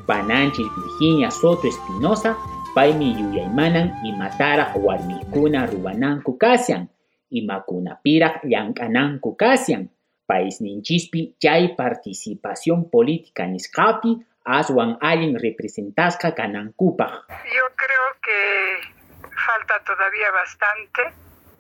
Pananchis 0.07 0.69
Virginia 0.77 1.31
Soto 1.31 1.69
Espinosa, 1.69 2.37
Paimi 2.75 3.15
Yuyaymanan 3.19 4.05
y 4.05 4.13
Matara 4.13 4.73
Warmikuna 4.75 5.67
Rubananku 5.67 6.37
Kasian, 6.39 6.91
y 7.33 7.47
Makuna 7.47 7.99
Pirak 8.03 8.43
Yankananku 8.45 9.37
Kasian, 9.37 9.91
País 10.27 10.61
Ninchispi 10.61 11.37
Chay 11.39 11.75
Participación 11.75 12.91
Política 12.91 13.47
Niscapi, 13.47 14.25
Aswan 14.45 14.99
Allen 15.01 15.39
Representasca 15.39 16.35
Kanankupa. 16.35 17.25
Yo 17.29 17.65
creo 17.75 18.07
que 18.23 19.02
falta 19.47 19.81
todavía 19.85 20.31
bastante, 20.31 21.13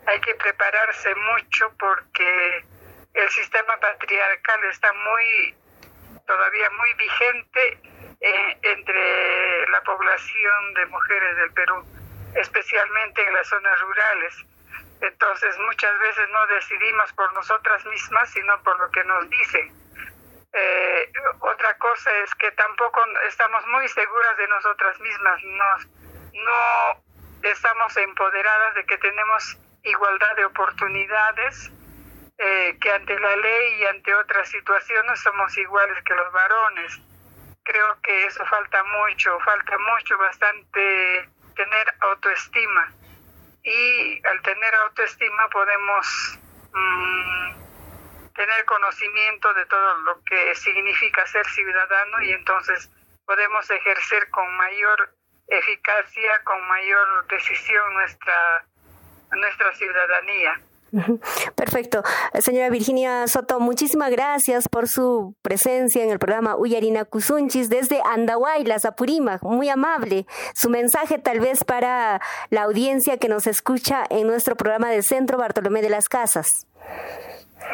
hay 0.07 0.21
que 0.21 0.35
prepararse 0.35 1.15
mucho 1.15 1.73
porque 1.79 2.65
el 3.15 3.29
sistema 3.31 3.77
patriarcal 3.79 4.65
está 4.65 4.93
muy 4.93 5.55
todavía 6.27 6.71
muy 6.71 6.93
vigente 6.95 7.79
eh, 8.21 8.59
entre 8.63 9.67
la 9.69 9.81
población 9.83 10.75
de 10.75 10.87
mujeres 10.87 11.37
del 11.37 11.53
Perú, 11.53 11.85
especialmente 12.35 13.27
en 13.27 13.35
las 13.35 13.49
zonas 13.49 13.81
rurales. 13.81 14.35
Entonces 15.01 15.59
muchas 15.59 15.99
veces 15.99 16.29
no 16.31 16.47
decidimos 16.47 17.13
por 17.15 17.33
nosotras 17.35 17.85
mismas, 17.87 18.31
sino 18.31 18.63
por 18.63 18.79
lo 18.79 18.91
que 18.91 19.05
nos 19.05 19.29
dicen. 19.29 19.73
Eh, 20.53 21.13
otra 21.41 21.77
cosa 21.79 22.11
es 22.19 22.35
que 22.37 22.51
tampoco 22.53 23.03
estamos 23.27 23.67
muy 23.67 23.89
seguras 23.89 24.37
de 24.37 24.49
nosotras 24.49 25.01
mismas, 25.01 25.43
no, 25.45 25.77
no 26.35 27.03
estamos 27.43 27.97
empoderadas 27.97 28.75
de 28.75 28.87
que 28.87 28.99
tenemos 28.99 29.59
igualdad 29.83 30.37
de 30.37 30.45
oportunidades, 30.45 31.71
eh, 32.39 32.77
que 32.81 32.91
ante 32.91 33.19
la 33.19 33.37
ley 33.37 33.75
y 33.81 33.85
ante 33.87 34.15
otras 34.15 34.49
situaciones 34.49 35.21
somos 35.21 35.57
iguales 35.57 36.03
que 36.05 36.15
los 36.15 36.33
varones 36.33 37.01
creo 37.65 38.01
que 38.03 38.27
eso 38.27 38.45
falta 38.47 38.83
mucho, 38.85 39.39
falta 39.41 39.79
mucho, 39.79 40.19
bastante 40.19 41.29
tener 41.55 41.95
autoestima. 42.01 42.93
Y 43.63 44.27
al 44.27 44.43
tener 44.43 44.75
autoestima 44.75 45.49
podemos 45.51 46.39
mm, 46.73 48.33
tener 48.35 48.65
conocimiento 48.65 49.55
de 49.55 49.67
todo 49.67 49.99
lo 50.01 50.23
que 50.25 50.55
significa 50.55 51.27
ser 51.27 51.47
ciudadano 51.47 52.23
y 52.23 52.33
entonces 52.33 52.91
podemos 53.25 53.71
ejercer 53.71 54.29
con 54.31 54.57
mayor 54.57 55.15
eficacia, 55.59 56.43
con 56.45 56.61
mayor 56.69 57.27
decisión 57.29 57.95
nuestra, 57.95 58.67
nuestra 59.31 59.75
ciudadanía. 59.75 60.61
Perfecto. 61.57 62.03
Señora 62.41 62.69
Virginia 62.69 63.27
Soto, 63.27 63.61
muchísimas 63.61 64.11
gracias 64.11 64.69
por 64.69 64.89
su 64.89 65.35
presencia 65.43 66.05
en 66.05 66.11
el 66.11 66.19
programa 66.19 66.57
Uyarina 66.57 67.05
Kusunchis 67.05 67.71
desde 67.71 68.03
Andahuay, 68.05 68.65
Las 68.65 68.85
Apurímac. 68.85 69.43
Muy 69.43 69.69
amable. 69.71 70.27
Su 70.55 70.69
mensaje 70.69 71.19
tal 71.19 71.41
vez 71.41 71.65
para 71.65 72.21
la 72.51 72.63
audiencia 72.63 73.19
que 73.19 73.29
nos 73.29 73.47
escucha 73.47 74.05
en 74.11 74.27
nuestro 74.27 74.55
programa 74.57 74.91
del 74.91 75.03
Centro 75.03 75.39
Bartolomé 75.39 75.81
de 75.81 75.91
las 75.91 76.09
Casas. 76.09 76.67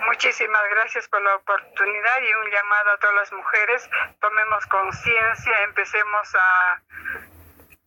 Muchísimas 0.07 0.63
gracias 0.71 1.09
por 1.09 1.21
la 1.23 1.35
oportunidad 1.37 2.21
y 2.23 2.47
un 2.47 2.51
llamado 2.53 2.91
a 2.91 2.99
todas 2.99 3.17
las 3.17 3.33
mujeres. 3.33 3.91
Tomemos 4.21 4.67
conciencia, 4.67 5.53
empecemos 5.65 6.35
a 6.35 6.83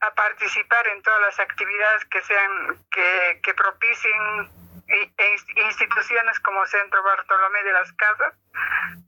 a 0.01 0.13
participar 0.13 0.87
en 0.87 1.01
todas 1.03 1.21
las 1.21 1.39
actividades 1.39 2.05
que 2.05 2.21
sean 2.23 2.77
que, 2.91 3.53
propicien 3.53 4.49
e 4.87 5.63
instituciones 5.63 6.39
como 6.41 6.65
Centro 6.65 7.01
Bartolomé 7.03 7.63
de 7.63 7.73
las 7.73 7.93
Casas, 7.93 8.33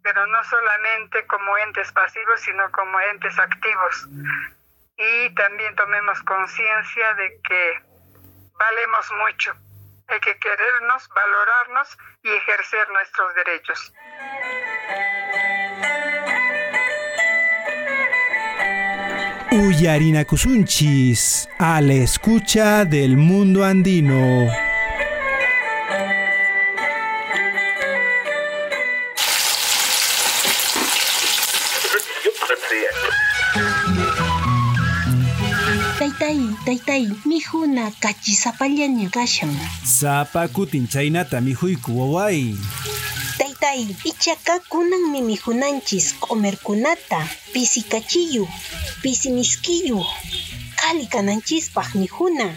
pero 0.02 0.26
no 0.28 0.44
solamente 0.46 1.26
como 1.28 1.58
entes 1.58 1.91
pasivos, 1.91 2.39
sino 2.41 2.72
como 2.72 3.00
entes 3.02 3.38
activos. 3.38 4.08
Y 4.98 5.34
también 5.36 5.76
tomemos 5.76 6.22
conciencia 6.24 7.14
de 7.16 7.41
que 7.41 7.84
valemos 8.54 9.12
mucho. 9.14 9.54
Hay 10.08 10.20
que 10.20 10.38
querernos, 10.38 11.10
valorarnos 11.10 11.98
y 12.22 12.32
ejercer 12.32 12.88
nuestros 12.89 13.34
derechos. 13.36 13.94
Uyarina 19.54 20.26
Kusunchis, 20.26 21.47
a 21.60 21.80
la 21.80 21.93
escucha 21.93 22.86
del 22.86 23.18
mundo 23.18 23.64
andino. 23.64 24.49
Taytay, 35.99 36.39
taytay, 36.66 37.08
mijuna 37.26 37.91
kachisapallaña 37.99 39.10
kashan. 39.12 39.54
Sapa 39.86 40.47
kutin 40.47 40.88
chaynata 40.88 41.41
mijuyku 41.41 41.91
waway. 41.99 42.56
Taytay, 43.44 43.91
ichaka 44.08 44.60
kunanmi 44.72 45.20
mijunanchis 45.22 46.16
q'umirkunata, 46.16 47.28
pisi 47.52 47.82
kachiyu, 47.82 48.48
pisi 49.02 49.30
miskiyu, 49.36 50.00
kali 50.80 51.06
kananchispaq 51.12 51.96
mijuna. 51.96 52.56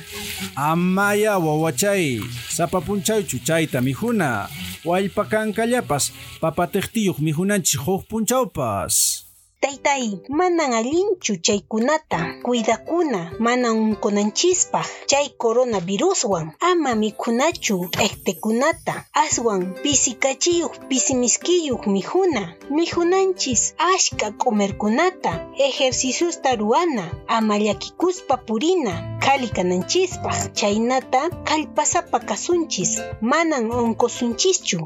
Amaya 0.54 1.38
wawachay, 1.38 2.22
sapa 2.48 2.80
punchaychu 2.80 3.38
chayta 3.38 3.80
mijuna. 3.80 4.48
Wallpa 4.84 5.24
kankallapas, 5.24 6.12
papatiqtiyuq 6.40 7.18
mijunanchis 7.18 7.80
huk 7.82 8.06
punchawpas. 8.08 9.25
Taytay, 9.60 10.18
manan 10.28 10.72
allinchu 10.72 11.36
chaykunata, 11.36 12.18
cuidakuna, 12.44 13.32
manan 13.38 13.72
unkunanchispaq, 13.78 14.86
chay 15.06 15.28
coronaviruswan, 15.42 16.52
ama 16.60 16.94
mikhunachu 16.94 17.88
ektekunata, 18.06 18.94
aswan 19.14 19.62
pisikachiyuq 19.82 20.72
pisimiskiyuq 20.88 21.86
mijuna, 21.86 22.42
mijunanchis 22.70 23.74
ashka 23.94 24.30
q'umirkunata, 24.40 25.32
ejerciciusta 25.66 26.50
ruana, 26.60 27.04
ama 27.26 27.58
llakikuspa 27.58 28.36
purina, 28.36 29.18
khali 29.24 29.48
kananchispaq, 29.48 30.52
chaynata 30.58 31.30
kallpasapa 31.48 32.18
kasunchis, 32.28 33.00
manan 33.20 33.70
onkosunchischu. 33.72 34.78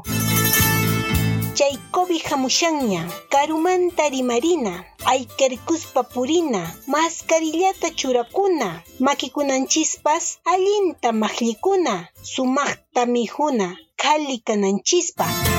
Chay 1.53 1.77
COVID 1.91 2.23
hamushanña, 2.29 3.01
karumanta 3.29 4.09
rimarina, 4.09 4.85
ayqirkuspa 5.05 6.03
purina, 6.03 6.61
mascarillata 6.87 7.89
churakuna, 7.99 8.83
makikunanchispas 8.99 10.39
allinta 10.45 11.11
maqllikuna, 11.11 12.07
sumaqta 12.23 13.05
mijuna, 13.05 13.75
khali 14.01 14.37
kananchispa. 14.47 15.50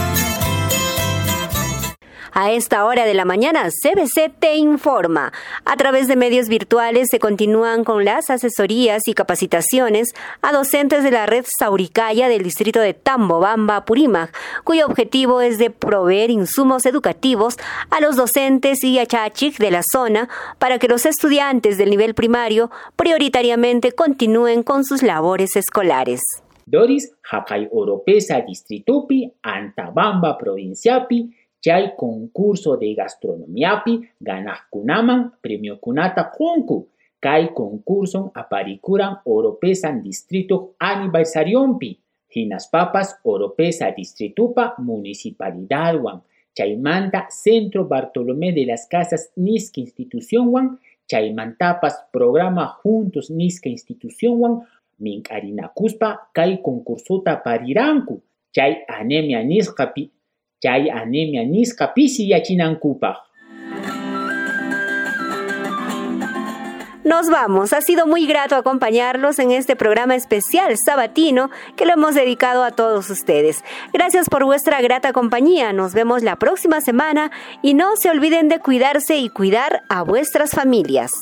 A 2.35 2.51
esta 2.51 2.87
hora 2.87 3.05
de 3.05 3.13
la 3.13 3.27
mañana, 3.27 3.69
CBC 3.69 4.33
te 4.39 4.57
informa. 4.57 5.35
A 5.67 5.77
través 5.77 6.09
de 6.09 6.17
medios 6.17 6.49
virtuales 6.49 7.09
se 7.11 7.19
continúan 7.19 7.85
con 7.85 8.07
las 8.07 8.31
asesorías 8.31 9.07
y 9.07 9.13
capacitaciones 9.13 10.15
a 10.41 10.51
docentes 10.51 11.05
de 11.05 11.11
la 11.11 11.27
red 11.27 11.45
Sauricaya 11.59 12.31
del 12.31 12.43
distrito 12.43 12.81
de 12.81 12.95
Tambobamba, 12.95 13.85
Purímac, 13.85 14.35
cuyo 14.65 14.87
objetivo 14.87 15.43
es 15.43 15.59
de 15.59 15.69
proveer 15.69 16.31
insumos 16.31 16.87
educativos 16.87 17.59
a 17.91 18.01
los 18.01 18.17
docentes 18.17 18.83
y 18.83 18.99
achachik 18.99 19.59
de 19.59 19.71
la 19.71 19.83
zona 19.83 20.31
para 20.59 20.79
que 20.79 20.89
los 20.89 21.05
estudiantes 21.05 21.77
del 21.77 21.91
nivel 21.91 22.15
primario 22.15 22.71
prioritariamente 22.97 23.93
continúen 23.93 24.63
con 24.63 24.85
sus 24.85 25.03
labores 25.03 25.55
escolares. 25.55 26.23
Doris, 26.65 27.13
Hakai 27.31 27.69
Oropesa 27.73 28.41
Distritupi, 28.41 29.35
Antabamba 29.43 30.39
Provinciapi, 30.39 31.31
chay 31.63 31.95
concurso 31.97 32.77
de 32.77 32.95
gastronomiapi 32.95 34.01
kunaman 34.71 35.33
premio 35.41 35.79
kunata 35.79 36.31
kunku. 36.37 36.89
Kai 37.21 37.55
concurso 37.55 38.33
aparikuran 38.35 39.19
oropesan 39.25 40.03
distrito 40.03 40.75
aniversariompi. 40.79 41.99
Hinas 42.35 42.69
papas 42.69 43.21
oropesa 43.23 43.93
distritupa 43.93 44.75
municipalidadwan. 44.79 46.23
Chaymanta 46.55 47.29
Centro 47.31 47.87
Bartolomé 47.87 48.53
de 48.53 48.67
las 48.67 48.87
Casas 48.87 49.33
Niska 49.37 49.81
Institución 49.81 50.49
Wan, 50.49 50.79
Chaymantapas 51.07 52.05
Programa 52.13 52.67
Juntos 52.83 53.31
Niska 53.31 53.69
Institución 53.69 54.35
Wan, 54.41 54.61
Mink'arinakuspa 54.99 56.29
Kai 56.33 56.61
concursuta 56.61 57.43
pariranku. 57.43 58.21
Chay 58.53 58.85
anemia 58.89 59.43
anemia 60.65 61.43
pisi. 61.95 62.33
Nos 67.05 67.29
vamos. 67.29 67.73
Ha 67.73 67.81
sido 67.81 68.07
muy 68.07 68.27
grato 68.27 68.55
acompañarlos 68.55 69.41
en 69.41 69.51
este 69.51 69.75
programa 69.75 70.15
especial 70.15 70.77
sabatino 70.79 71.51
que 71.77 71.85
lo 71.85 71.95
hemos 71.95 72.15
dedicado 72.15 72.63
a 72.63 72.71
todos 72.71 73.11
ustedes. 73.11 73.65
Gracias 73.93 74.29
por 74.29 74.45
vuestra 74.45 74.81
grata 74.81 75.13
compañía. 75.13 75.73
Nos 75.73 75.95
vemos 75.95 76.23
la 76.23 76.37
próxima 76.37 76.81
semana 76.81 77.33
y 77.61 77.75
no 77.75 77.97
se 77.97 78.09
olviden 78.09 78.49
de 78.49 78.61
cuidarse 78.61 79.19
y 79.19 79.29
cuidar 79.31 79.83
a 79.89 80.03
vuestras 80.03 80.53
familias. 80.53 81.13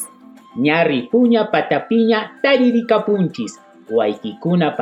Ñarri 0.54 1.08
puña 1.08 1.50
patapiña 1.50 2.38
taririka 2.42 3.04
punchis. 3.06 3.58
Waikikuna 3.88 4.76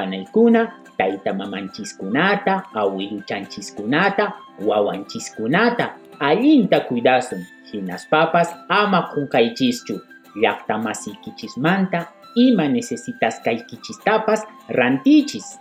panaikuna 0.98 1.22
taita 1.22 1.34
mamanchiskunata, 1.34 2.62
awiluchanchiskunata, 2.74 4.32
wawanchiskunata, 4.66 5.94
allinta 6.18 6.80
cuidasun, 6.80 7.44
hinas 7.72 8.06
papas 8.10 8.54
ama 8.68 9.02
kunkaychischu, 9.14 10.00
llaqta 10.36 10.78
masikichismanta, 10.78 12.06
ima 12.34 12.68
necesitas 12.68 13.40
kaykichistapas 13.44 14.46
rantichis. 14.68 15.58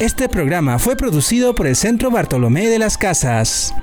Este 0.00 0.28
programa 0.28 0.78
fue 0.78 0.96
producido 0.96 1.54
por 1.54 1.66
el 1.66 1.76
Centro 1.76 2.10
Bartolomé 2.10 2.68
de 2.68 2.78
las 2.78 2.98
Casas. 2.98 3.74